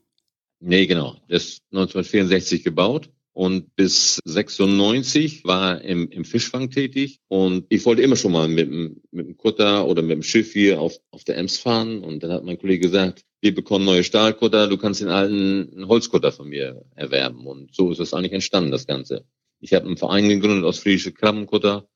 Nee, 0.59 0.85
genau. 0.85 1.17
Der 1.29 1.37
ist 1.37 1.63
1964 1.71 2.63
gebaut 2.63 3.09
und 3.33 3.75
bis 3.75 4.19
96 4.25 5.43
war 5.43 5.81
im, 5.81 6.09
im 6.09 6.23
Fischfang 6.23 6.69
tätig 6.69 7.19
und 7.27 7.65
ich 7.69 7.85
wollte 7.85 8.03
immer 8.03 8.15
schon 8.15 8.31
mal 8.31 8.47
mit, 8.47 8.69
mit 8.69 9.27
dem 9.27 9.37
Kutter 9.37 9.87
oder 9.87 10.03
mit 10.03 10.11
dem 10.11 10.23
Schiff 10.23 10.53
hier 10.53 10.79
auf, 10.79 10.97
auf 11.09 11.23
der 11.23 11.37
Ems 11.37 11.57
fahren 11.57 12.03
und 12.03 12.21
dann 12.21 12.31
hat 12.31 12.43
mein 12.43 12.59
Kollege 12.59 12.87
gesagt, 12.87 13.23
wir 13.41 13.53
bekommen 13.53 13.85
neue 13.85 14.03
Stahlkutter, 14.03 14.67
du 14.67 14.77
kannst 14.77 15.01
den 15.01 15.09
alten 15.09 15.87
Holzkutter 15.87 16.31
von 16.31 16.47
mir 16.47 16.85
erwerben 16.95 17.47
und 17.47 17.73
so 17.75 17.91
ist 17.91 17.99
es 17.99 18.13
eigentlich 18.13 18.33
entstanden, 18.33 18.71
das 18.71 18.87
Ganze. 18.87 19.25
Ich 19.59 19.73
habe 19.73 19.87
einen 19.87 19.97
Verein 19.97 20.29
gegründet 20.29 20.65
aus 20.65 20.79
friesische 20.79 21.11
Krabbenkutter 21.11 21.87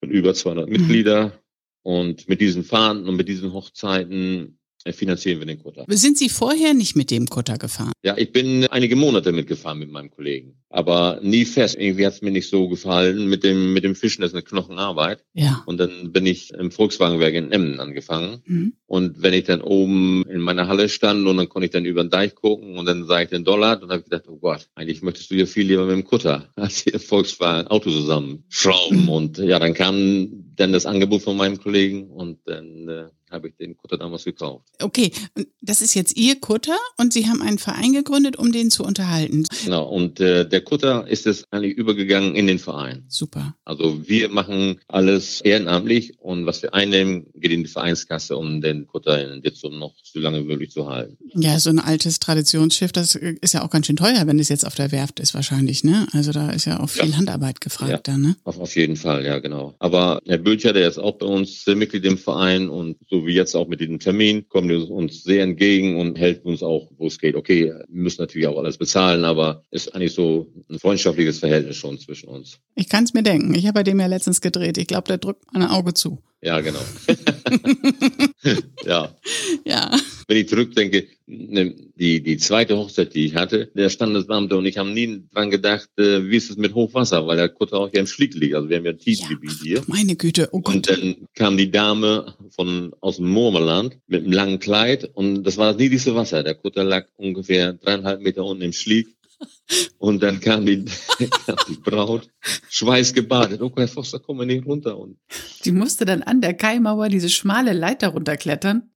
mit 0.00 0.10
über 0.10 0.34
200 0.34 0.66
mhm. 0.66 0.72
Mitglieder 0.72 1.38
und 1.82 2.28
mit 2.28 2.40
diesen 2.40 2.64
Fahrten 2.64 3.08
und 3.08 3.16
mit 3.16 3.28
diesen 3.28 3.52
Hochzeiten 3.52 4.58
finanzieren 4.90 5.38
wir 5.38 5.46
den 5.46 5.62
Kutter. 5.62 5.84
Sind 5.88 6.18
Sie 6.18 6.28
vorher 6.28 6.74
nicht 6.74 6.96
mit 6.96 7.10
dem 7.10 7.26
Kutter 7.26 7.58
gefahren? 7.58 7.92
Ja, 8.02 8.16
ich 8.16 8.32
bin 8.32 8.66
einige 8.66 8.96
Monate 8.96 9.32
mitgefahren 9.32 9.78
mit 9.78 9.90
meinem 9.90 10.10
Kollegen, 10.10 10.56
aber 10.68 11.20
nie 11.22 11.44
fest. 11.44 11.76
Irgendwie 11.78 12.06
hat 12.06 12.14
es 12.14 12.22
mir 12.22 12.32
nicht 12.32 12.48
so 12.48 12.68
gefallen 12.68 13.28
mit 13.28 13.44
dem 13.44 13.72
mit 13.72 13.84
dem 13.84 13.94
Fischen. 13.94 14.22
Das 14.22 14.30
ist 14.30 14.34
eine 14.34 14.42
Knochenarbeit. 14.42 15.24
Ja. 15.34 15.62
Und 15.66 15.78
dann 15.78 16.12
bin 16.12 16.26
ich 16.26 16.52
im 16.52 16.70
Volkswagenwerk 16.70 17.34
in 17.34 17.52
Emmen 17.52 17.80
angefangen. 17.80 18.42
Mhm. 18.46 18.72
Und 18.86 19.22
wenn 19.22 19.34
ich 19.34 19.44
dann 19.44 19.60
oben 19.60 20.24
in 20.28 20.40
meiner 20.40 20.68
Halle 20.68 20.88
stand 20.88 21.26
und 21.26 21.36
dann 21.36 21.48
konnte 21.48 21.66
ich 21.66 21.72
dann 21.72 21.84
über 21.84 22.02
den 22.02 22.10
Deich 22.10 22.34
gucken 22.34 22.76
und 22.76 22.86
dann 22.86 23.06
sah 23.06 23.22
ich 23.22 23.28
den 23.28 23.44
Dollar, 23.44 23.76
dann 23.76 23.90
habe 23.90 24.00
ich 24.00 24.04
gedacht, 24.04 24.28
oh 24.28 24.36
Gott, 24.36 24.68
eigentlich 24.74 25.02
möchtest 25.02 25.30
du 25.30 25.34
ja 25.34 25.46
viel 25.46 25.66
lieber 25.66 25.84
mit 25.84 25.94
dem 25.94 26.04
Kutter 26.04 26.48
als 26.56 26.80
hier 26.80 26.98
Volkswagen 26.98 27.68
Auto 27.68 27.90
zusammenschrauben. 27.90 29.02
Mhm. 29.02 29.08
Und 29.22 29.38
ja, 29.38 29.58
dann 29.58 29.74
kam 29.74 30.42
dann 30.56 30.72
das 30.72 30.86
Angebot 30.86 31.22
von 31.22 31.36
meinem 31.36 31.58
Kollegen 31.58 32.10
und 32.10 32.38
dann 32.46 32.88
äh, 32.88 33.04
habe 33.32 33.48
ich 33.48 33.56
den 33.56 33.76
Kutter 33.76 33.98
damals 33.98 34.24
gekauft. 34.24 34.66
Okay, 34.80 35.12
das 35.60 35.80
ist 35.80 35.94
jetzt 35.94 36.16
Ihr 36.16 36.40
Kutter 36.40 36.76
und 36.98 37.12
Sie 37.12 37.28
haben 37.28 37.42
einen 37.42 37.58
Verein 37.58 37.92
gegründet, 37.92 38.36
um 38.36 38.52
den 38.52 38.70
zu 38.70 38.84
unterhalten. 38.84 39.44
Genau, 39.64 39.88
und 39.88 40.20
äh, 40.20 40.48
der 40.48 40.60
Kutter 40.62 41.06
ist 41.08 41.26
es 41.26 41.50
eigentlich 41.50 41.74
übergegangen 41.76 42.34
in 42.34 42.46
den 42.46 42.58
Verein. 42.58 43.04
Super. 43.08 43.54
Also 43.64 44.08
wir 44.08 44.28
machen 44.28 44.80
alles 44.88 45.40
ehrenamtlich 45.40 46.18
und 46.18 46.46
was 46.46 46.62
wir 46.62 46.74
einnehmen, 46.74 47.26
geht 47.34 47.52
in 47.52 47.62
die 47.62 47.68
Vereinskasse, 47.68 48.36
um 48.36 48.60
den 48.60 48.86
Kutter 48.86 49.32
in 49.32 49.42
Ditzum 49.42 49.78
noch 49.78 49.94
so 50.02 50.20
lange 50.20 50.40
wie 50.40 50.46
möglich 50.46 50.70
zu 50.70 50.88
halten. 50.88 51.16
Ja, 51.34 51.58
so 51.58 51.70
ein 51.70 51.78
altes 51.78 52.18
Traditionsschiff, 52.18 52.92
das 52.92 53.14
ist 53.14 53.54
ja 53.54 53.62
auch 53.62 53.70
ganz 53.70 53.86
schön 53.86 53.96
teuer, 53.96 54.26
wenn 54.26 54.38
es 54.38 54.48
jetzt 54.48 54.66
auf 54.66 54.74
der 54.74 54.92
Werft 54.92 55.20
ist 55.20 55.34
wahrscheinlich, 55.34 55.84
ne? 55.84 56.06
Also 56.12 56.32
da 56.32 56.50
ist 56.50 56.66
ja 56.66 56.80
auch 56.80 56.90
viel 56.90 57.10
ja. 57.10 57.16
Handarbeit 57.16 57.60
gefragt 57.60 57.90
ja. 57.90 57.98
dann, 57.98 58.20
ne? 58.20 58.36
Auf, 58.44 58.58
auf 58.58 58.76
jeden 58.76 58.96
Fall, 58.96 59.24
ja 59.24 59.38
genau. 59.38 59.74
Aber 59.78 60.20
Herr 60.26 60.38
Bülcher, 60.38 60.72
der 60.72 60.88
ist 60.88 60.98
auch 60.98 61.16
bei 61.16 61.26
uns 61.26 61.66
Mitglied 61.66 62.04
im 62.04 62.18
Verein 62.18 62.68
und 62.68 62.96
so 63.08 63.21
wie 63.26 63.34
jetzt 63.34 63.54
auch 63.54 63.68
mit 63.68 63.80
diesem 63.80 63.98
Termin, 63.98 64.48
kommen 64.48 64.68
die 64.68 64.74
uns 64.74 65.22
sehr 65.24 65.42
entgegen 65.42 66.00
und 66.00 66.18
helfen 66.18 66.48
uns 66.48 66.62
auch, 66.62 66.90
wo 66.96 67.06
es 67.06 67.18
geht. 67.18 67.34
Okay, 67.34 67.66
wir 67.66 67.84
müssen 67.88 68.20
natürlich 68.20 68.46
auch 68.46 68.58
alles 68.58 68.78
bezahlen, 68.78 69.24
aber 69.24 69.62
ist 69.70 69.94
eigentlich 69.94 70.14
so 70.14 70.46
ein 70.68 70.78
freundschaftliches 70.78 71.38
Verhältnis 71.38 71.76
schon 71.76 71.98
zwischen 71.98 72.28
uns. 72.28 72.58
Ich 72.74 72.88
kann 72.88 73.04
es 73.04 73.14
mir 73.14 73.22
denken. 73.22 73.54
Ich 73.54 73.66
habe 73.66 73.74
bei 73.74 73.82
dem 73.82 74.00
ja 74.00 74.06
letztens 74.06 74.40
gedreht. 74.40 74.78
Ich 74.78 74.86
glaube, 74.86 75.08
der 75.08 75.18
drückt 75.18 75.44
ein 75.54 75.62
Auge 75.62 75.94
zu. 75.94 76.18
Ja, 76.40 76.60
genau. 76.60 76.80
ja. 78.84 79.16
Ja. 79.64 79.98
Wenn 80.26 80.36
ich 80.36 80.48
zurückdenke, 80.48 81.06
ne, 81.26 81.74
die, 81.96 82.22
die 82.22 82.36
zweite 82.36 82.76
Hochzeit, 82.76 83.14
die 83.14 83.26
ich 83.26 83.34
hatte, 83.34 83.70
der 83.74 83.88
Standesbeamte 83.88 84.56
und 84.56 84.66
ich 84.66 84.78
haben 84.78 84.92
nie 84.92 85.24
dran 85.32 85.50
gedacht, 85.50 85.88
äh, 85.98 86.24
wie 86.24 86.36
ist 86.36 86.50
es 86.50 86.56
mit 86.56 86.74
Hochwasser, 86.74 87.26
weil 87.26 87.36
der 87.36 87.48
Kutter 87.48 87.78
auch 87.78 87.90
hier 87.90 88.00
im 88.00 88.06
Schlick 88.06 88.34
liegt. 88.34 88.54
Also 88.54 88.68
wir 88.68 88.78
haben 88.78 88.86
ja 88.86 88.92
Tiefgebiet 88.92 89.50
ja, 89.50 89.62
hier. 89.62 89.82
Meine 89.86 90.16
Güte, 90.16 90.48
oh 90.52 90.60
Gott. 90.60 90.76
Und 90.76 90.90
dann 90.90 91.16
kam 91.34 91.56
die 91.56 91.70
Dame 91.70 92.34
von 92.50 92.92
aus 93.00 93.16
dem 93.16 93.28
Murmeland 93.28 93.98
mit 94.06 94.24
einem 94.24 94.32
langen 94.32 94.58
Kleid 94.58 95.10
und 95.14 95.44
das 95.44 95.56
war 95.56 95.72
das 95.72 95.76
niedrigste 95.80 96.14
Wasser. 96.14 96.42
Der 96.42 96.54
Kutter 96.54 96.84
lag 96.84 97.06
ungefähr 97.16 97.72
dreieinhalb 97.74 98.20
Meter 98.20 98.44
unten 98.44 98.62
im 98.62 98.72
Schlick 98.72 99.08
und 99.98 100.22
dann 100.22 100.40
kam 100.40 100.66
die, 100.66 100.84
kam 101.46 101.56
die 101.68 101.76
Braut, 101.76 102.28
schweißgebadet. 102.68 103.60
Oh, 103.62 103.72
Herr 103.76 103.88
Foster, 103.88 104.18
komm 104.18 104.38
mal 104.38 104.46
nicht 104.46 104.66
runter. 104.66 104.98
Und 104.98 105.18
die 105.64 105.72
musste 105.72 106.04
dann 106.04 106.22
an 106.22 106.40
der 106.40 106.54
Kaimauer 106.54 107.08
diese 107.08 107.28
schmale 107.28 107.72
Leiter 107.72 108.08
runterklettern. 108.08 108.88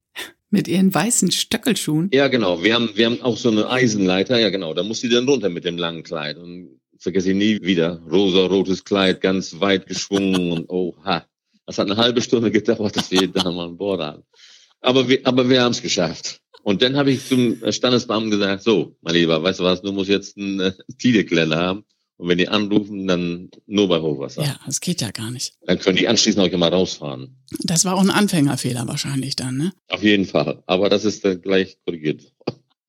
Mit 0.49 0.69
ihren 0.69 0.93
weißen 0.93 1.29
Stöckelschuhen? 1.29 2.09
Ja, 2.13 2.29
genau. 2.29 2.63
Wir 2.63 2.75
haben, 2.75 2.91
wir 2.95 3.05
haben 3.05 3.21
auch 3.21 3.35
so 3.35 3.49
eine 3.49 3.69
Eisenleiter. 3.69 4.39
Ja, 4.39 4.49
genau. 4.49 4.73
Da 4.73 4.81
muss 4.81 5.01
sie 5.01 5.09
dann 5.09 5.27
runter 5.27 5.49
mit 5.49 5.65
dem 5.65 5.77
langen 5.77 6.03
Kleid. 6.03 6.37
Und 6.37 6.79
vergesse 6.99 7.31
ich 7.31 7.35
nie 7.35 7.61
wieder. 7.61 8.01
Rosa-rotes 8.09 8.83
Kleid, 8.83 9.21
ganz 9.21 9.59
weit 9.59 9.87
geschwungen 9.87 10.51
und 10.51 10.69
oh, 10.69 10.95
ha. 11.03 11.25
Das 11.65 11.77
hat 11.77 11.91
eine 11.91 11.97
halbe 11.97 12.21
Stunde 12.21 12.49
gedauert, 12.49 12.95
dass 12.95 13.11
wir 13.11 13.27
da 13.27 13.51
mal 13.51 13.65
an 13.65 13.77
Bord 13.77 13.99
haben. 13.99 14.23
Aber 14.79 15.09
wir, 15.09 15.19
aber 15.25 15.49
wir 15.49 15.61
haben 15.61 15.71
es 15.71 15.81
geschafft. 15.81 16.39
Und 16.67 16.81
dann 16.81 16.97
habe 16.97 17.11
ich 17.11 17.25
zum 17.25 17.61
Standesbeamten 17.71 18.29
gesagt, 18.29 18.61
so, 18.61 18.97
mein 18.99 19.13
Lieber, 19.13 19.41
weißt 19.41 19.61
du 19.61 19.63
was, 19.63 19.81
du 19.81 19.93
musst 19.93 20.09
jetzt 20.09 20.37
einen 20.37 20.59
äh, 20.59 20.73
Tidekalender 20.97 21.55
haben. 21.55 21.85
Und 22.17 22.27
wenn 22.27 22.37
die 22.37 22.49
anrufen, 22.49 23.07
dann 23.07 23.49
nur 23.67 23.87
bei 23.87 24.01
Hochwasser. 24.01 24.43
Ja, 24.43 24.59
das 24.65 24.81
geht 24.81 24.99
ja 24.99 25.11
gar 25.11 25.31
nicht. 25.31 25.53
Dann 25.61 25.79
können 25.79 25.95
die 25.95 26.09
anschließend 26.09 26.45
auch 26.45 26.51
immer 26.51 26.67
rausfahren. 26.67 27.37
Das 27.63 27.85
war 27.85 27.95
auch 27.95 28.01
ein 28.01 28.09
Anfängerfehler 28.09 28.85
wahrscheinlich 28.85 29.37
dann, 29.37 29.55
ne? 29.55 29.71
Auf 29.87 30.03
jeden 30.03 30.25
Fall. 30.25 30.61
Aber 30.65 30.89
das 30.89 31.05
ist 31.05 31.23
dann 31.23 31.41
gleich 31.41 31.77
korrigiert. 31.85 32.33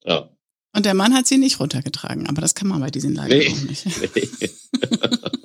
ja. 0.05 0.29
Und 0.75 0.85
der 0.85 0.95
Mann 0.95 1.15
hat 1.15 1.29
sie 1.29 1.39
nicht 1.39 1.61
runtergetragen, 1.61 2.27
aber 2.27 2.41
das 2.41 2.57
kann 2.57 2.67
man 2.67 2.81
bei 2.81 2.91
diesen 2.91 3.15
Leitern 3.15 3.39
nee. 3.39 3.49
auch 3.49 3.63
nicht. 3.63 3.87
Nee. 4.17 4.51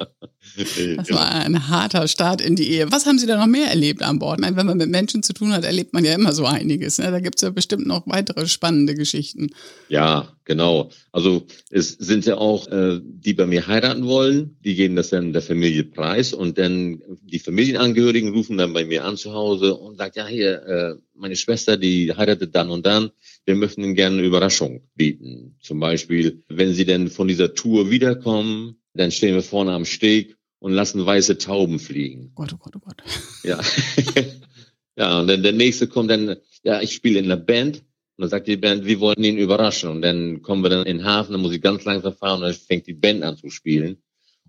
Das 0.56 1.10
war 1.12 1.32
ein 1.32 1.68
harter 1.68 2.08
Start 2.08 2.42
in 2.42 2.56
die 2.56 2.70
Ehe. 2.70 2.92
Was 2.92 3.06
haben 3.06 3.18
Sie 3.18 3.26
da 3.26 3.38
noch 3.38 3.48
mehr 3.48 3.68
erlebt 3.68 4.04
an 4.04 4.20
Bord? 4.20 4.40
Meine, 4.40 4.56
wenn 4.56 4.66
man 4.66 4.78
mit 4.78 4.90
Menschen 4.90 5.24
zu 5.24 5.34
tun 5.34 5.52
hat, 5.52 5.64
erlebt 5.64 5.94
man 5.94 6.06
ja 6.06 6.14
immer 6.14 6.34
so 6.34 6.46
einiges. 6.46 7.00
Ne? 7.00 7.10
Da 7.12 7.20
gibt 7.20 7.36
es 7.38 7.42
ja 7.42 7.50
bestimmt 7.50 7.88
noch 7.88 8.06
weitere 8.08 8.48
spannende 8.48 8.94
Geschichten. 8.94 9.50
Ja, 9.90 10.36
genau. 10.46 10.92
Also 11.12 11.46
es 11.72 11.90
sind 11.90 12.26
ja 12.26 12.38
auch, 12.38 12.68
äh, 12.68 13.00
die 13.04 13.34
bei 13.34 13.46
mir 13.46 13.68
heiraten 13.68 14.06
wollen, 14.06 14.58
die 14.64 14.76
geben 14.76 14.96
das 14.96 15.10
dann 15.10 15.34
der 15.34 15.42
Familie 15.42 15.84
preis 15.84 16.34
und 16.34 16.58
dann 16.58 17.02
die 17.24 17.40
Familienangehörigen 17.40 18.34
rufen 18.34 18.58
dann 18.58 18.74
bei 18.74 18.86
mir 18.86 19.06
an 19.06 19.18
zu 19.18 19.34
Hause 19.34 19.76
und 19.76 19.98
sagen, 19.98 20.14
ja 20.16 20.28
hier, 20.28 20.64
äh, 20.64 20.96
meine 21.16 21.36
Schwester, 21.36 21.78
die 21.78 22.14
heiratet 22.16 22.56
dann 22.56 22.70
und 22.70 22.86
dann, 22.86 23.12
wir 23.46 23.56
möchten 23.56 23.84
ihnen 23.84 23.96
gerne 23.96 24.18
eine 24.18 24.28
Überraschung 24.28 24.82
bieten. 24.96 25.56
Zum 25.62 25.80
Beispiel, 25.80 26.44
wenn 26.48 26.74
sie 26.74 26.86
denn 26.86 27.10
von 27.10 27.28
dieser 27.28 27.54
Tour 27.54 27.90
wiederkommen, 27.90 28.78
dann 28.94 29.12
stehen 29.12 29.36
wir 29.36 29.42
vorne 29.42 29.74
am 29.74 29.86
Steg 29.86 30.36
und 30.64 30.72
lassen 30.72 31.06
weiße 31.06 31.38
Tauben 31.40 31.78
fliegen. 31.78 32.32
Gott, 32.36 32.54
oh 32.54 32.58
Gott, 32.58 32.74
oh 32.78 32.80
Gott. 32.80 33.04
Ja. 33.44 33.60
Ja, 34.96 35.20
und 35.20 35.28
dann 35.28 35.42
der 35.42 35.54
nächste 35.54 35.88
kommt 35.88 36.12
dann, 36.12 36.36
ja, 36.62 36.80
ich 36.80 36.94
spiele 36.94 37.18
in 37.18 37.28
der 37.28 37.36
Band. 37.36 37.78
Und 37.78 38.22
dann 38.22 38.30
sagt 38.30 38.48
die 38.48 38.58
Band, 38.58 38.86
wir 38.86 39.00
wollen 39.00 39.24
ihn 39.24 39.40
überraschen. 39.40 39.90
Und 39.90 40.04
dann 40.04 40.44
kommen 40.44 40.62
wir 40.62 40.70
dann 40.70 40.86
in 40.86 41.00
den 41.00 41.06
Hafen, 41.08 41.32
dann 41.32 41.42
muss 41.42 41.52
ich 41.52 41.64
ganz 41.64 41.84
langsam 41.84 42.14
fahren 42.14 42.36
und 42.36 42.42
dann 42.44 42.54
fängt 42.54 42.86
die 42.86 42.94
Band 42.94 43.24
an 43.24 43.36
zu 43.36 43.50
spielen. 43.50 43.98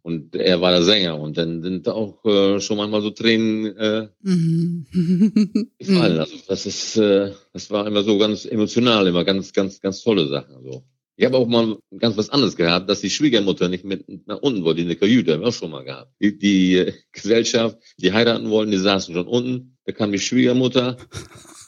Und 0.02 0.36
er 0.36 0.60
war 0.60 0.70
der 0.70 0.82
Sänger. 0.82 1.18
Und 1.18 1.38
dann 1.38 1.62
sind 1.62 1.88
auch 1.88 2.22
äh, 2.26 2.60
schon 2.60 2.76
manchmal 2.76 3.00
so 3.00 3.08
Tränen 3.08 3.74
äh, 3.74 4.08
mhm. 4.20 4.84
gefallen. 5.78 6.18
Also 6.18 6.36
das 6.46 6.66
ist, 6.66 6.98
äh, 6.98 7.32
das 7.54 7.70
war 7.70 7.86
immer 7.86 8.02
so 8.02 8.18
ganz 8.18 8.44
emotional, 8.44 9.06
immer 9.06 9.24
ganz, 9.24 9.54
ganz, 9.54 9.80
ganz 9.80 10.02
tolle 10.02 10.28
Sachen. 10.28 10.62
So. 10.62 10.84
Ich 11.16 11.24
habe 11.24 11.36
auch 11.36 11.46
mal 11.46 11.78
ganz 11.96 12.16
was 12.16 12.30
anderes 12.30 12.56
gehabt, 12.56 12.90
dass 12.90 13.00
die 13.00 13.10
Schwiegermutter 13.10 13.68
nicht 13.68 13.84
mit 13.84 14.04
nach 14.26 14.40
unten 14.40 14.64
wollte, 14.64 14.80
in 14.80 14.88
der 14.88 14.96
Kajüte, 14.96 15.34
haben 15.34 15.42
wir 15.42 15.48
auch 15.48 15.52
schon 15.52 15.70
mal 15.70 15.84
gehabt. 15.84 16.12
Die, 16.20 16.36
die 16.36 16.76
äh, 16.76 16.92
Gesellschaft, 17.12 17.78
die 17.98 18.12
heiraten 18.12 18.50
wollten, 18.50 18.72
die 18.72 18.78
saßen 18.78 19.14
schon 19.14 19.28
unten. 19.28 19.76
Da 19.84 19.92
kam 19.92 20.10
die 20.10 20.18
Schwiegermutter, 20.18 20.96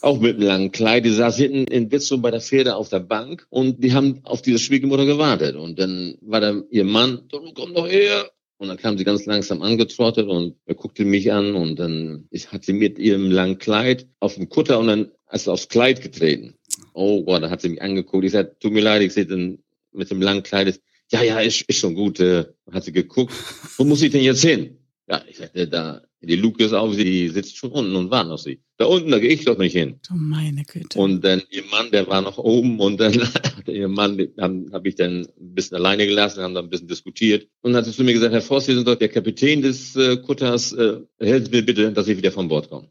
auch 0.02 0.20
mit 0.20 0.36
einem 0.36 0.46
langen 0.46 0.72
Kleid, 0.72 1.04
die 1.04 1.10
saß 1.10 1.36
hinten 1.36 1.64
in 1.72 1.92
Witzum 1.92 2.22
bei 2.22 2.30
der 2.30 2.40
Pferde 2.40 2.74
auf 2.74 2.88
der 2.88 3.00
Bank 3.00 3.46
und 3.50 3.84
die 3.84 3.92
haben 3.92 4.20
auf 4.24 4.42
diese 4.42 4.58
Schwiegermutter 4.58 5.06
gewartet. 5.06 5.54
Und 5.54 5.78
dann 5.78 6.16
war 6.22 6.40
da 6.40 6.62
ihr 6.70 6.84
Mann, 6.84 7.28
komm 7.30 7.74
doch 7.74 7.88
her. 7.88 8.30
Und 8.58 8.68
dann 8.68 8.78
kam 8.78 8.96
sie 8.96 9.04
ganz 9.04 9.26
langsam 9.26 9.60
angetrottet 9.62 10.28
und 10.28 10.56
er 10.64 10.74
guckte 10.74 11.04
mich 11.04 11.30
an 11.30 11.54
und 11.54 11.78
dann 11.78 12.26
hat 12.48 12.64
sie 12.64 12.72
mit 12.72 12.98
ihrem 12.98 13.30
langen 13.30 13.58
Kleid 13.58 14.08
auf 14.18 14.36
dem 14.36 14.48
Kutter 14.48 14.78
und 14.78 14.86
dann 14.86 15.10
ist 15.30 15.48
aufs 15.48 15.68
Kleid 15.68 16.00
getreten. 16.00 16.54
Oh 16.92 17.24
Gott, 17.24 17.42
da 17.42 17.50
hat 17.50 17.60
sie 17.60 17.68
mich 17.68 17.82
angeguckt. 17.82 18.24
Ich 18.24 18.32
sagte, 18.32 18.56
tut 18.58 18.72
mir 18.72 18.82
leid, 18.82 19.02
ich 19.02 19.12
sehe 19.12 19.26
den 19.26 19.62
mit 19.92 20.10
dem 20.10 20.22
langen 20.22 20.42
Kleid. 20.42 20.80
Ja, 21.10 21.22
ja, 21.22 21.40
ist, 21.40 21.62
ist 21.62 21.78
schon 21.78 21.94
gut. 21.94 22.20
Äh, 22.20 22.46
hat 22.70 22.84
sie 22.84 22.92
geguckt. 22.92 23.32
Wo 23.76 23.84
muss 23.84 24.02
ich 24.02 24.10
denn 24.10 24.22
jetzt 24.22 24.42
hin? 24.42 24.78
Ja, 25.08 25.22
ich 25.28 25.36
sagte, 25.36 25.68
da, 25.68 26.02
die 26.20 26.36
Luke 26.36 26.62
ist 26.64 26.72
auf, 26.72 26.94
sie 26.94 27.28
sitzt 27.28 27.56
schon 27.56 27.70
unten 27.70 27.94
und 27.94 28.10
wartet 28.10 28.32
auf 28.32 28.40
sie. 28.40 28.60
Da 28.76 28.86
unten, 28.86 29.10
da 29.12 29.18
gehe 29.20 29.30
ich 29.30 29.44
doch 29.44 29.56
nicht 29.56 29.72
hin. 29.72 30.00
Du 30.06 30.14
meine 30.14 30.64
Güte. 30.64 30.98
Und 30.98 31.24
dann 31.24 31.42
ihr 31.50 31.64
Mann, 31.70 31.90
der 31.92 32.08
war 32.08 32.22
noch 32.22 32.38
oben 32.38 32.80
und 32.80 32.98
dann 32.98 33.12
ihr 33.66 33.88
Mann, 33.88 34.18
habe 34.38 34.66
hab 34.72 34.86
ich 34.86 34.96
dann 34.96 35.28
ein 35.40 35.54
bisschen 35.54 35.76
alleine 35.76 36.06
gelassen, 36.06 36.42
haben 36.42 36.54
dann 36.54 36.64
ein 36.64 36.70
bisschen 36.70 36.88
diskutiert. 36.88 37.48
Und 37.62 37.72
dann 37.72 37.78
hat 37.78 37.84
sie 37.84 37.92
zu 37.96 38.02
mir 38.02 38.12
gesagt, 38.12 38.32
Herr 38.32 38.42
Voss, 38.42 38.66
Sie 38.66 38.74
sind 38.74 38.88
doch 38.88 38.96
der 38.96 39.08
Kapitän 39.08 39.62
des 39.62 39.94
äh, 39.94 40.16
Kutters, 40.16 40.72
äh, 40.72 41.00
helfen 41.20 41.50
mir 41.52 41.64
bitte, 41.64 41.92
dass 41.92 42.08
ich 42.08 42.16
wieder 42.16 42.32
von 42.32 42.48
Bord 42.48 42.68
komme. 42.68 42.88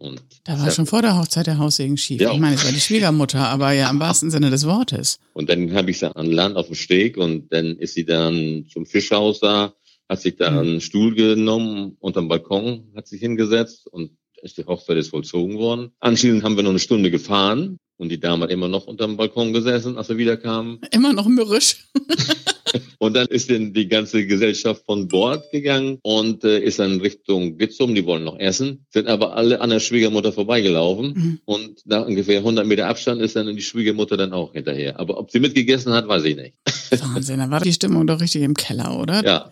Und 0.00 0.22
da 0.44 0.58
war 0.58 0.70
schon 0.70 0.86
vor 0.86 1.02
der 1.02 1.18
Hochzeit 1.18 1.46
der 1.46 1.58
Haussegen 1.58 1.98
schief. 1.98 2.20
Ja. 2.20 2.32
Ich 2.32 2.38
meine, 2.38 2.54
es 2.54 2.64
war 2.64 2.72
die 2.72 2.80
Schwiegermutter, 2.80 3.48
aber 3.48 3.72
ja 3.72 3.90
im 3.90 4.00
wahrsten 4.00 4.30
Sinne 4.30 4.48
des 4.50 4.66
Wortes. 4.66 5.18
Und 5.34 5.50
dann 5.50 5.74
habe 5.74 5.90
ich 5.90 5.98
sie 5.98 6.14
an 6.16 6.26
Land 6.26 6.56
auf 6.56 6.66
dem 6.66 6.74
Steg 6.74 7.18
und 7.18 7.52
dann 7.52 7.76
ist 7.76 7.94
sie 7.94 8.06
dann 8.06 8.64
zum 8.72 8.86
Fischhaus 8.86 9.40
da, 9.40 9.74
hat 10.08 10.20
sich 10.20 10.36
da 10.36 10.50
mhm. 10.50 10.58
einen 10.58 10.80
Stuhl 10.80 11.14
genommen 11.14 11.96
unterm 12.00 12.28
Balkon, 12.28 12.92
hat 12.96 13.06
sich 13.06 13.20
hingesetzt 13.20 13.86
und 13.88 14.12
ist 14.42 14.56
die 14.56 14.64
Hochzeit 14.64 14.96
ist 14.96 15.10
vollzogen 15.10 15.58
worden. 15.58 15.92
Anschließend 16.00 16.42
haben 16.44 16.56
wir 16.56 16.62
noch 16.62 16.70
eine 16.70 16.78
Stunde 16.78 17.10
gefahren 17.10 17.78
und 18.00 18.08
die 18.08 18.18
Dame 18.18 18.44
hat 18.44 18.50
immer 18.50 18.68
noch 18.68 18.86
unterm 18.86 19.18
Balkon 19.18 19.52
gesessen, 19.52 19.98
als 19.98 20.08
wir 20.08 20.16
wiederkamen. 20.16 20.80
Immer 20.90 21.12
noch 21.12 21.28
mürrisch. 21.28 21.84
Und 22.98 23.14
dann 23.14 23.26
ist 23.28 23.50
dann 23.50 23.72
die 23.72 23.88
ganze 23.88 24.26
Gesellschaft 24.26 24.84
von 24.84 25.08
Bord 25.08 25.50
gegangen 25.50 25.98
und 26.02 26.44
äh, 26.44 26.60
ist 26.60 26.78
dann 26.78 27.00
Richtung 27.00 27.56
Gitzum, 27.56 27.94
die 27.94 28.04
wollen 28.04 28.24
noch 28.24 28.38
essen, 28.38 28.84
sind 28.90 29.08
aber 29.08 29.36
alle 29.36 29.62
an 29.62 29.70
der 29.70 29.80
Schwiegermutter 29.80 30.32
vorbeigelaufen 30.32 31.14
mhm. 31.14 31.40
und 31.46 31.86
nach 31.86 32.06
ungefähr 32.06 32.38
100 32.38 32.66
Meter 32.66 32.88
Abstand 32.88 33.22
ist 33.22 33.36
dann 33.36 33.56
die 33.56 33.62
Schwiegermutter 33.62 34.18
dann 34.18 34.34
auch 34.34 34.52
hinterher. 34.52 35.00
Aber 35.00 35.18
ob 35.18 35.30
sie 35.30 35.40
mitgegessen 35.40 35.94
hat, 35.94 36.08
weiß 36.08 36.24
ich 36.24 36.36
nicht. 36.36 36.54
Wahnsinn, 36.90 37.38
dann 37.38 37.50
war 37.50 37.60
die 37.60 37.72
Stimmung 37.72 38.06
doch 38.06 38.20
richtig 38.20 38.42
im 38.42 38.54
Keller, 38.54 38.98
oder? 38.98 39.24
Ja, 39.24 39.50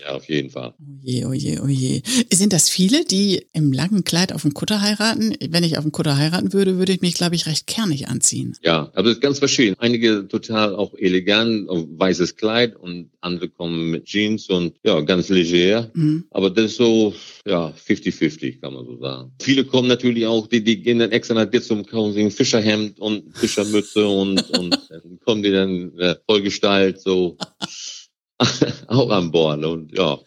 ja, 0.00 0.16
auf 0.16 0.28
jeden 0.28 0.50
Fall. 0.50 0.74
Oh 0.80 0.82
je, 1.02 1.24
oh 1.26 1.32
je, 1.32 1.60
oh. 1.60 2.24
Sind 2.32 2.52
das 2.52 2.68
viele, 2.68 3.04
die 3.04 3.46
im 3.52 3.72
langen 3.72 4.04
Kleid 4.04 4.32
auf 4.32 4.42
dem 4.42 4.54
Kutter 4.54 4.80
heiraten? 4.80 5.36
Wenn 5.48 5.64
ich 5.64 5.78
auf 5.78 5.84
dem 5.84 5.92
Kutter 5.92 6.16
heiraten 6.16 6.52
würde, 6.52 6.78
würde 6.78 6.92
ich 6.92 7.00
mich, 7.00 7.14
glaube 7.14 7.34
ich, 7.34 7.46
recht 7.46 7.66
kernig 7.88 8.08
anziehen. 8.08 8.56
Ja, 8.62 8.90
aber 8.94 9.04
das 9.04 9.14
ist 9.14 9.20
ganz 9.20 9.38
verschieden. 9.38 9.76
Einige 9.78 10.28
total 10.28 10.74
auch 10.74 10.94
elegant, 10.94 11.68
weißes 11.68 12.36
Kleid 12.36 12.76
und 12.76 13.10
andere 13.20 13.48
kommen 13.48 13.90
mit 13.90 14.04
Jeans 14.04 14.48
und 14.48 14.74
ja, 14.82 15.00
ganz 15.00 15.28
leger. 15.28 15.90
Mhm. 15.94 16.24
Aber 16.30 16.50
das 16.50 16.66
ist 16.66 16.76
so, 16.76 17.14
ja, 17.46 17.72
50-50, 17.86 18.60
kann 18.60 18.74
man 18.74 18.86
so 18.86 18.98
sagen. 18.98 19.32
Viele 19.40 19.64
kommen 19.64 19.88
natürlich 19.88 20.26
auch, 20.26 20.46
die, 20.46 20.62
die 20.62 20.82
gehen 20.82 20.98
dann 20.98 21.12
extra 21.12 21.34
nach 21.34 21.46
dir 21.46 21.62
zum 21.62 21.84
Kaufen, 21.84 22.30
Fischerhemd 22.30 22.98
und 22.98 23.36
Fischermütze 23.36 24.06
und, 24.06 24.50
und 24.58 24.78
dann 24.90 25.18
kommen 25.24 25.42
die 25.42 25.52
dann 25.52 25.98
äh, 25.98 26.16
vollgestylt, 26.26 27.00
so 27.00 27.36
auch 28.86 29.10
an 29.10 29.30
Bord. 29.30 29.64
Und 29.64 29.96
ja, 29.96 30.18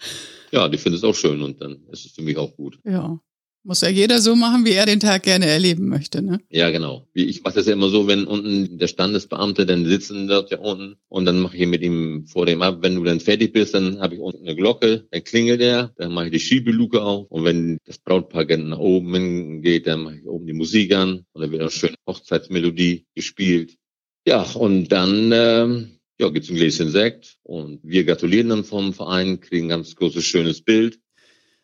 ja, 0.51 0.68
die 0.68 0.77
finden 0.77 0.98
es 0.98 1.03
auch 1.03 1.15
schön 1.15 1.41
und 1.41 1.62
dann 1.62 1.84
ist 1.91 2.06
es 2.06 2.12
für 2.12 2.22
mich 2.22 2.38
auch 2.38 2.56
gut. 2.56 2.77
Ja. 2.84 3.20
Muss 3.63 3.82
ja 3.82 3.89
jeder 3.89 4.20
so 4.20 4.36
machen, 4.36 4.65
wie 4.65 4.72
er 4.72 4.88
den 4.88 5.00
Tag 5.00 5.22
gerne 5.22 5.46
erleben 5.46 5.88
möchte, 5.88 6.24
ne? 6.24 6.39
Ja, 6.50 6.72
genau. 6.72 7.08
Ich 7.13 7.44
mache 7.44 7.53
das 7.56 7.68
ja 7.68 7.74
immer 7.74 7.89
so, 7.89 8.08
wenn 8.08 8.25
unten 8.25 8.80
der 8.80 8.88
Standesbeamte 8.88 9.68
dann 9.68 9.86
sitzen 9.86 10.27
dort 10.27 10.50
ja 10.50 10.58
unten 10.58 10.96
und 11.10 11.25
dann 11.25 11.39
mache 11.39 11.58
ich 11.58 11.68
mit 11.68 11.84
ihm 11.84 12.25
vor 12.25 12.48
dem 12.48 12.63
ab, 12.63 12.80
wenn 12.82 12.96
du 12.96 13.03
dann 13.03 13.20
fertig 13.20 13.53
bist, 13.53 13.75
dann 13.75 14.00
habe 14.00 14.15
ich 14.15 14.20
unten 14.20 14.48
eine 14.48 14.56
Glocke, 14.56 15.06
dann 15.12 15.24
klingelt 15.24 15.62
er, 15.62 15.94
dann 15.98 16.12
mache 16.12 16.25
ich 16.25 16.32
die 16.32 16.39
Schiebeluke 16.39 17.03
auf 17.03 17.30
und 17.30 17.44
wenn 17.44 17.77
das 17.86 18.00
Brautpaar 18.00 18.46
nach 18.58 18.80
oben 18.80 19.62
geht, 19.62 19.86
dann 19.86 20.01
mache 20.01 20.18
ich 20.18 20.25
oben 20.25 20.48
die 20.48 20.53
Musik 20.53 20.96
an 20.96 21.25
und 21.34 21.41
dann 21.41 21.51
wird 21.51 21.62
eine 21.62 21.70
schöne 21.70 21.96
Hochzeitsmelodie 22.08 23.06
gespielt. 23.13 23.77
Ja, 24.25 24.41
und 24.41 24.88
dann 24.91 25.32
ähm, 25.34 26.00
ja, 26.20 26.30
gibt's 26.30 26.50
ein 26.50 26.56
Gläschen 26.56 26.89
Sekt 26.89 27.38
und 27.44 27.80
wir 27.84 28.06
gratulieren 28.06 28.50
dann 28.50 28.63
vom 28.63 28.94
Verein, 28.94 29.39
kriegen 29.39 29.68
ein 29.68 29.70
ganz 29.70 29.96
großes, 29.96 30.24
schönes 30.24 30.62
Bild. 30.63 31.00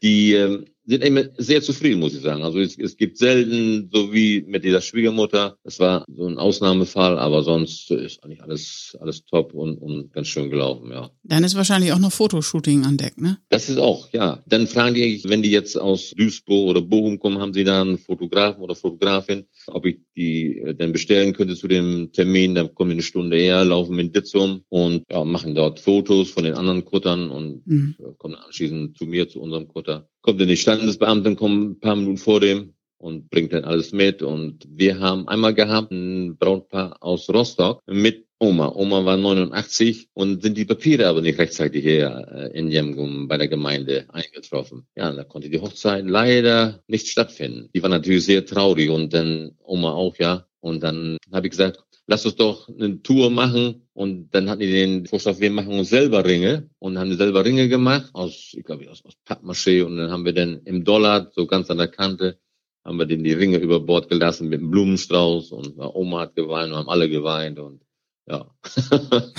Die 0.04 0.34
ähm, 0.34 0.66
sind 0.88 1.03
immer 1.03 1.25
sehr 1.38 1.62
zufrieden, 1.62 2.00
muss 2.00 2.15
ich 2.15 2.22
sagen. 2.22 2.44
Also 2.44 2.60
es, 2.60 2.77
es 2.77 2.96
gibt 2.96 3.17
selten, 3.17 3.89
so 3.91 4.13
wie 4.13 4.44
mit 4.48 4.63
dieser 4.63 4.82
Schwiegermutter, 4.82 5.58
das 5.63 5.79
war 5.79 6.06
so 6.08 6.25
ein 6.25 6.38
Ausnahmefall, 6.38 7.20
aber 7.20 7.44
sonst 7.44 7.91
ist 7.91 8.24
eigentlich 8.24 8.41
alles, 8.41 8.98
alles 9.01 9.25
top 9.25 9.53
und, 9.53 9.77
und 9.77 10.13
ganz 10.13 10.27
schön 10.27 10.50
gelaufen, 10.50 10.91
ja. 10.91 11.12
Dann 11.24 11.44
ist 11.44 11.56
wahrscheinlich 11.56 11.91
auch 11.91 12.00
noch 12.00 12.13
Fotoshooting 12.13 12.86
an 12.86 12.98
Deck, 12.98 13.20
ne? 13.20 13.38
Das 13.50 13.70
ist 13.70 13.77
auch, 13.77 14.12
ja. 14.13 14.41
Dann 14.48 14.67
fragen 14.67 14.96
die, 14.96 15.22
wenn 15.25 15.44
die 15.44 15.51
jetzt 15.51 15.77
aus 15.77 16.12
Duisburg 16.12 16.70
oder 16.70 16.82
Bochum 16.82 17.20
kommen, 17.20 17.39
haben 17.39 17.53
sie 17.53 17.65
da 17.65 17.82
einen 17.82 17.98
Fotografen 17.98 18.63
oder 18.63 18.75
Fotografin, 18.75 19.46
ob 19.67 19.86
ich 19.86 19.98
die 20.15 20.60
äh, 20.60 20.74
dann 20.74 20.94
bestellen 20.94 21.34
könnte 21.34 21.56
zu 21.56 21.67
dem 21.67 22.12
Termin, 22.13 22.56
dann 22.56 22.74
kommen 22.74 22.91
die 22.91 22.96
eine 22.96 23.03
Stunde 23.03 23.38
eher, 23.38 23.65
laufen 23.65 23.96
mit 23.96 24.15
Ditzum 24.15 24.63
und 24.70 25.03
ja, 25.12 25.24
machen 25.25 25.53
dort 25.53 25.82
Fotos 25.82 26.29
von 26.29 26.46
den 26.46 26.53
anderen 26.53 26.86
Kuttern 26.86 27.29
und 27.29 27.67
mhm. 27.67 27.96
kommen 28.17 28.36
anschließend 28.36 28.98
zu 28.98 29.06
mir, 29.06 29.27
zu 29.27 29.41
unserem 29.41 29.67
Kutter 29.67 30.08
kommt 30.28 30.42
dann 30.42 30.50
die 30.50 30.58
Standesbeamten, 30.58 31.38
kommen 31.38 31.72
ein 31.72 31.80
paar 31.80 31.96
Minuten 31.96 32.18
vor 32.18 32.42
dem 32.42 32.74
und 32.98 33.30
bringt 33.30 33.54
dann 33.54 33.64
alles 33.64 33.94
mit. 33.94 34.22
Und 34.22 34.68
wir 34.70 35.00
haben 35.00 35.26
einmal 35.30 35.54
gehabt 35.54 35.90
ein 35.92 36.36
Brautpaar 36.36 36.98
aus 37.02 37.30
Rostock 37.30 37.82
mit 37.86 38.26
Oma. 38.38 38.74
Oma 38.76 39.06
war 39.06 39.16
89 39.16 40.10
und 40.14 40.42
sind 40.44 40.58
die 40.58 40.66
Papiere 40.66 41.08
aber 41.08 41.22
nicht 41.22 41.40
rechtzeitig 41.40 41.82
hier 41.82 42.28
äh, 42.30 42.60
in 42.60 42.68
Jemgum 42.68 43.30
bei 43.30 43.38
der 43.38 43.48
Gemeinde 43.48 44.06
eingetroffen. 44.10 44.86
Ja, 44.98 45.14
da 45.14 45.24
konnte 45.24 45.50
die 45.50 45.62
Hochzeit 45.62 46.04
leider 46.06 46.84
nicht 46.88 47.08
stattfinden. 47.08 47.70
Die 47.74 47.82
war 47.82 47.90
natürlich 47.90 48.26
sehr 48.26 48.46
traurig 48.46 48.90
und 48.90 49.14
dann 49.14 49.52
Oma 49.64 49.94
auch, 49.94 50.18
ja. 50.18 50.46
Und 50.60 50.84
dann 50.84 51.18
habe 51.32 51.48
ich 51.48 51.52
gesagt, 51.52 51.86
lass 52.08 52.26
uns 52.26 52.36
doch 52.36 52.70
eine 52.70 53.02
Tour 53.04 53.30
machen. 53.30 53.88
Und 53.94 54.30
dann 54.32 54.50
hatten 54.50 54.62
die 54.62 54.72
den 54.72 55.06
Vorschlag, 55.06 55.40
wir 55.40 55.52
machen 55.52 55.78
uns 55.78 55.90
selber 55.90 56.26
Ringe 56.26 56.70
und 56.80 56.98
haben 56.98 57.16
selber 57.16 57.46
Ringe 57.46 57.68
gemacht 57.68 58.10
aus, 58.14 58.54
ich 58.54 58.64
glaube, 58.64 58.90
aus, 58.90 59.04
aus 59.06 59.14
Pappmaché. 59.28 59.84
Und 59.84 59.98
dann 59.98 60.10
haben 60.10 60.26
wir 60.26 60.34
dann 60.34 60.62
im 60.66 60.84
Dollar, 60.84 61.32
so 61.36 61.46
ganz 61.46 61.70
an 61.70 61.78
der 61.78 61.90
Kante, 61.90 62.40
haben 62.84 62.98
wir 62.98 63.06
den 63.06 63.24
die 63.24 63.34
Ringe 63.34 63.58
über 63.58 63.82
Bord 63.82 64.10
gelassen 64.10 64.48
mit 64.48 64.62
einem 64.62 64.72
Blumenstrauß 64.72 65.52
und 65.52 65.74
Oma 65.78 66.22
hat 66.22 66.36
geweint 66.36 66.72
und 66.72 66.78
haben 66.78 66.90
alle 66.90 67.10
geweint 67.10 67.60
und 67.60 67.82
ja. 68.28 68.50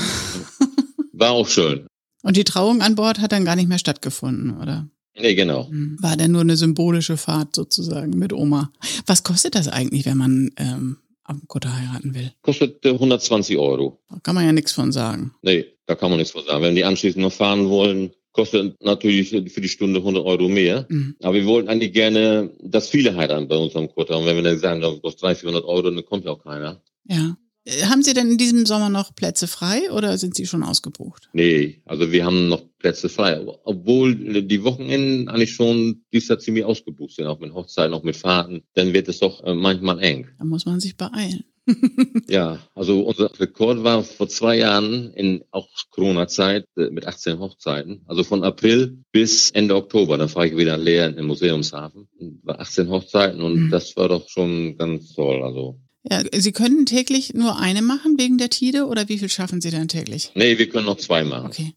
War 1.13 1.31
auch 1.31 1.49
schön. 1.49 1.87
Und 2.23 2.37
die 2.37 2.45
Trauung 2.45 2.83
an 2.83 2.95
Bord 2.95 3.21
hat 3.21 3.33
dann 3.33 3.45
gar 3.45 3.57
nicht 3.57 3.69
mehr 3.69 3.79
stattgefunden, 3.79 4.59
oder? 4.61 4.89
Nee, 5.19 5.35
genau. 5.35 5.69
Hm. 5.69 5.97
War 6.01 6.17
denn 6.17 6.33
nur 6.33 6.43
eine 6.43 6.57
symbolische 6.57 7.17
Fahrt 7.17 7.57
sozusagen 7.57 8.19
mit 8.19 8.33
Oma. 8.33 8.71
Was 9.07 9.25
kostet 9.25 9.55
das 9.55 9.69
eigentlich, 9.69 10.05
wenn 10.07 10.19
man 10.19 10.51
ähm, 10.57 10.99
am 11.29 11.43
Kutter 11.47 11.75
heiraten 11.75 12.15
will. 12.15 12.33
Kostet 12.43 12.85
120 12.85 13.57
äh, 13.57 13.59
Euro. 13.59 14.01
Da 14.09 14.19
kann 14.23 14.35
man 14.35 14.45
ja 14.45 14.53
nichts 14.53 14.73
von 14.73 14.93
sagen. 14.93 15.35
Nee, 15.43 15.67
da 15.87 15.95
kann 15.95 16.11
man 16.11 16.19
nichts 16.19 16.33
von 16.33 16.45
sagen. 16.45 16.63
Wenn 16.63 16.75
die 16.75 16.85
anschließend 16.85 17.23
noch 17.23 17.33
fahren 17.33 17.69
wollen, 17.69 18.13
kostet 18.33 18.83
natürlich 18.83 19.31
für 19.31 19.61
die 19.61 19.69
Stunde 19.69 20.01
100 20.01 20.25
Euro 20.25 20.49
mehr. 20.49 20.87
Mhm. 20.89 21.17
Aber 21.23 21.35
wir 21.35 21.47
wollten 21.47 21.69
eigentlich 21.69 21.93
gerne, 21.93 22.53
dass 22.61 22.89
viele 22.89 23.17
heiraten 23.17 23.49
bei 23.49 23.57
uns 23.57 23.77
am 23.77 23.89
Kutter. 23.89 24.19
Und 24.19 24.27
wenn 24.27 24.37
wir 24.37 24.43
dann 24.43 24.59
sagen, 24.59 24.81
das 24.81 25.01
kostet 25.03 25.23
300, 25.23 25.39
400 25.39 25.65
Euro, 25.65 25.91
dann 25.91 26.05
kommt 26.05 26.25
ja 26.25 26.33
auch 26.33 26.43
keiner. 26.43 26.83
Ja. 27.05 27.37
Haben 27.83 28.03
Sie 28.03 28.15
denn 28.15 28.31
in 28.31 28.39
diesem 28.39 28.67
Sommer 28.67 28.89
noch 28.89 29.15
Plätze 29.15 29.47
frei 29.47 29.91
oder 29.93 30.17
sind 30.17 30.35
Sie 30.35 30.47
schon 30.47 30.63
ausgebucht? 30.63 31.29
Nee, 31.33 31.83
also 31.85 32.11
wir 32.13 32.25
haben 32.25 32.49
noch 32.49 32.63
Plätze 32.79 33.09
frei. 33.09 33.45
Obwohl 33.65 34.15
die 34.15 34.65
Wochenenden 34.65 35.29
eigentlich 35.29 35.53
schon 35.53 36.03
dieses 36.13 36.29
Jahr 36.29 36.39
ziemlich 36.39 36.65
ausgebucht 36.65 37.15
sind, 37.15 37.27
auch 37.27 37.41
mit 37.41 37.53
Hochzeiten, 37.53 37.95
auch 37.95 38.03
mit 38.03 38.17
Fahrten, 38.17 38.63
dann 38.75 38.95
wird 38.95 39.09
es 39.09 39.19
doch 39.19 39.45
äh, 39.45 39.55
manchmal 39.55 40.01
eng. 40.01 40.29
Da 40.39 40.45
muss 40.45 40.65
man 40.65 40.81
sich 40.81 40.97
beeilen. 40.97 41.45
ja, 42.29 42.59
also 42.75 43.03
unser 43.03 43.39
Rekord 43.39 43.85
war 43.85 44.03
vor 44.03 44.29
zwei 44.29 44.57
Jahren 44.57 45.13
in 45.13 45.45
auch 45.51 45.69
Corona-Zeit 45.91 46.65
äh, 46.77 46.91
mit 46.91 47.07
18 47.07 47.39
Hochzeiten. 47.39 48.03
Also 48.07 48.25
von 48.25 48.45
April 48.45 49.03
bis 49.13 49.51
Ende 49.51 49.77
Oktober. 49.77 50.17
Dann 50.17 50.31
fahre 50.31 50.49
ich 50.49 50.57
wieder 50.57 50.79
leer 50.79 51.15
im 51.15 51.27
Museumshafen. 51.27 52.09
War 52.43 52.61
18 52.61 52.89
Hochzeiten 52.89 53.43
und 53.43 53.67
mhm. 53.67 53.71
das 53.71 53.97
war 53.97 54.09
doch 54.09 54.29
schon 54.29 54.79
ganz 54.79 55.13
toll. 55.13 55.43
Also 55.43 55.79
ja, 56.05 56.23
Sie 56.33 56.53
können 56.53 56.87
täglich 56.87 57.35
nur 57.35 57.59
eine 57.59 57.83
machen 57.83 58.19
wegen 58.19 58.39
der 58.39 58.51
Tide 58.51 58.87
oder 58.87 59.09
wie 59.09 59.19
viel 59.19 59.29
schaffen 59.29 59.61
Sie 59.61 59.71
dann 59.71 59.89
täglich? 59.89 60.31
Nee, 60.35 60.59
wir 60.59 60.69
können 60.69 60.87
noch 60.87 60.97
zwei 60.97 61.25
machen. 61.25 61.47
Okay. 61.47 61.75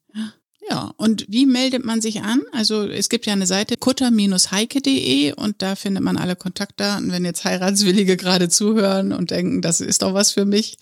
Ja, 0.70 0.94
und 0.96 1.26
wie 1.28 1.46
meldet 1.46 1.84
man 1.84 2.00
sich 2.02 2.22
an? 2.22 2.44
Also 2.54 2.88
es 2.88 3.10
gibt 3.10 3.26
ja 3.26 3.34
eine 3.34 3.48
Seite 3.48 3.76
kutter-heike.de 3.78 5.34
und 5.34 5.62
da 5.62 5.76
findet 5.76 6.02
man 6.04 6.16
alle 6.18 6.38
Kontaktdaten. 6.38 7.12
Wenn 7.12 7.26
jetzt 7.26 7.44
Heiratswillige 7.44 8.16
gerade 8.16 8.48
zuhören 8.48 9.12
und 9.12 9.32
denken, 9.32 9.62
das 9.62 9.82
ist 9.82 10.02
doch 10.02 10.14
was 10.14 10.32
für 10.32 10.46
mich, 10.46 10.78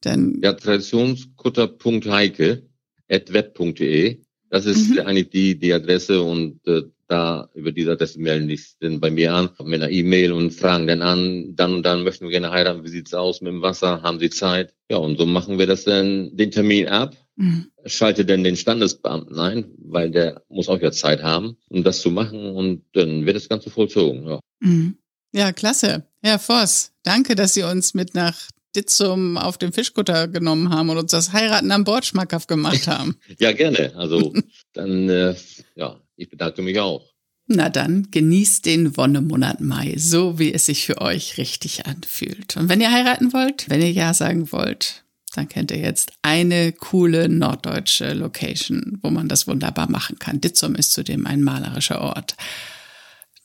dann... 0.00 0.40
Ja, 0.42 0.54
traditionskutter.heike 0.54 2.62
at 3.08 3.32
web.de. 3.32 4.18
Das 4.50 4.66
ist 4.66 4.90
mhm. 4.90 4.98
eigentlich 5.00 5.30
die, 5.30 5.58
die 5.58 5.72
Adresse 5.72 6.22
und 6.22 6.60
äh, 6.66 6.82
da 7.12 7.48
über 7.54 7.72
diese 7.72 7.92
Adresse 7.92 8.20
melden 8.20 8.48
die 8.48 8.56
sich 8.56 8.74
dann 8.80 9.00
bei 9.00 9.10
mir 9.10 9.34
an, 9.34 9.50
mit 9.64 9.82
einer 9.82 9.90
E-Mail 9.90 10.32
und 10.32 10.50
fragen 10.50 10.86
dann 10.86 11.02
an, 11.02 11.54
dann 11.54 11.74
und 11.74 11.82
dann 11.84 12.02
möchten 12.02 12.24
wir 12.24 12.30
gerne 12.30 12.50
heiraten, 12.50 12.84
wie 12.84 12.88
sieht's 12.88 13.14
aus 13.14 13.40
mit 13.40 13.52
dem 13.52 13.62
Wasser, 13.62 14.02
haben 14.02 14.18
Sie 14.18 14.30
Zeit? 14.30 14.74
Ja, 14.90 14.96
und 14.98 15.18
so 15.18 15.26
machen 15.26 15.58
wir 15.58 15.66
das 15.66 15.84
dann, 15.84 16.36
den 16.36 16.50
Termin 16.50 16.88
ab 16.88 17.16
Mhm. 17.36 17.70
Schalte 17.86 18.24
dann 18.24 18.44
den 18.44 18.56
Standesbeamten 18.56 19.38
ein, 19.38 19.72
weil 19.78 20.10
der 20.10 20.42
muss 20.48 20.68
auch 20.68 20.80
ja 20.80 20.92
Zeit 20.92 21.22
haben, 21.22 21.56
um 21.68 21.82
das 21.82 22.00
zu 22.00 22.10
machen 22.10 22.50
und 22.50 22.84
dann 22.92 23.26
wird 23.26 23.36
das 23.36 23.48
Ganze 23.48 23.70
vollzogen. 23.70 24.28
Ja, 24.28 24.40
mhm. 24.60 24.98
ja 25.32 25.52
klasse. 25.52 26.06
Herr 26.22 26.38
Voss, 26.38 26.92
danke, 27.02 27.34
dass 27.34 27.54
Sie 27.54 27.62
uns 27.62 27.94
mit 27.94 28.14
nach 28.14 28.36
Ditzum 28.76 29.36
auf 29.36 29.58
dem 29.58 29.72
Fischkutter 29.72 30.28
genommen 30.28 30.70
haben 30.70 30.90
und 30.90 30.98
uns 30.98 31.10
das 31.10 31.32
Heiraten 31.32 31.72
am 31.72 31.84
Bord 31.84 32.04
schmackhaft 32.04 32.48
gemacht 32.48 32.86
haben. 32.86 33.16
ja, 33.38 33.52
gerne. 33.52 33.94
Also 33.96 34.32
dann, 34.72 35.08
äh, 35.08 35.34
ja, 35.74 36.00
ich 36.16 36.28
bedanke 36.30 36.62
mich 36.62 36.78
auch. 36.78 37.12
Na 37.46 37.68
dann, 37.68 38.10
genießt 38.10 38.64
den 38.64 38.96
Wonnemonat 38.96 39.60
Mai, 39.60 39.94
so 39.98 40.38
wie 40.38 40.54
es 40.54 40.66
sich 40.66 40.86
für 40.86 41.00
euch 41.00 41.38
richtig 41.38 41.86
anfühlt. 41.86 42.56
Und 42.56 42.68
wenn 42.68 42.80
ihr 42.80 42.92
heiraten 42.92 43.32
wollt, 43.32 43.68
wenn 43.68 43.82
ihr 43.82 43.90
Ja 43.90 44.14
sagen 44.14 44.52
wollt, 44.52 45.04
dann 45.34 45.48
kennt 45.48 45.70
ihr 45.70 45.78
jetzt 45.78 46.12
eine 46.22 46.72
coole 46.72 47.28
norddeutsche 47.28 48.12
Location, 48.12 48.98
wo 49.02 49.10
man 49.10 49.28
das 49.28 49.46
wunderbar 49.46 49.90
machen 49.90 50.18
kann. 50.18 50.40
Ditzum 50.40 50.74
ist 50.74 50.92
zudem 50.92 51.26
ein 51.26 51.42
malerischer 51.42 52.00
Ort. 52.00 52.36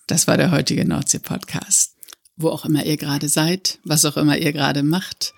Das 0.05 0.27
war 0.27 0.37
der 0.37 0.51
heutige 0.51 0.85
Nordsee-Podcast. 0.85 1.95
Wo 2.35 2.49
auch 2.49 2.65
immer 2.65 2.85
ihr 2.85 2.97
gerade 2.97 3.29
seid, 3.29 3.79
was 3.83 4.05
auch 4.05 4.15
immer 4.15 4.37
ihr 4.37 4.53
gerade 4.53 4.83
macht, 4.83 5.33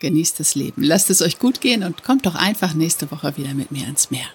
genießt 0.00 0.38
das 0.38 0.54
Leben. 0.54 0.82
Lasst 0.82 1.08
es 1.08 1.22
euch 1.22 1.38
gut 1.38 1.60
gehen 1.60 1.82
und 1.82 2.04
kommt 2.04 2.26
doch 2.26 2.34
einfach 2.34 2.74
nächste 2.74 3.10
Woche 3.10 3.36
wieder 3.36 3.54
mit 3.54 3.72
mir 3.72 3.86
ins 3.86 4.10
Meer. 4.10 4.28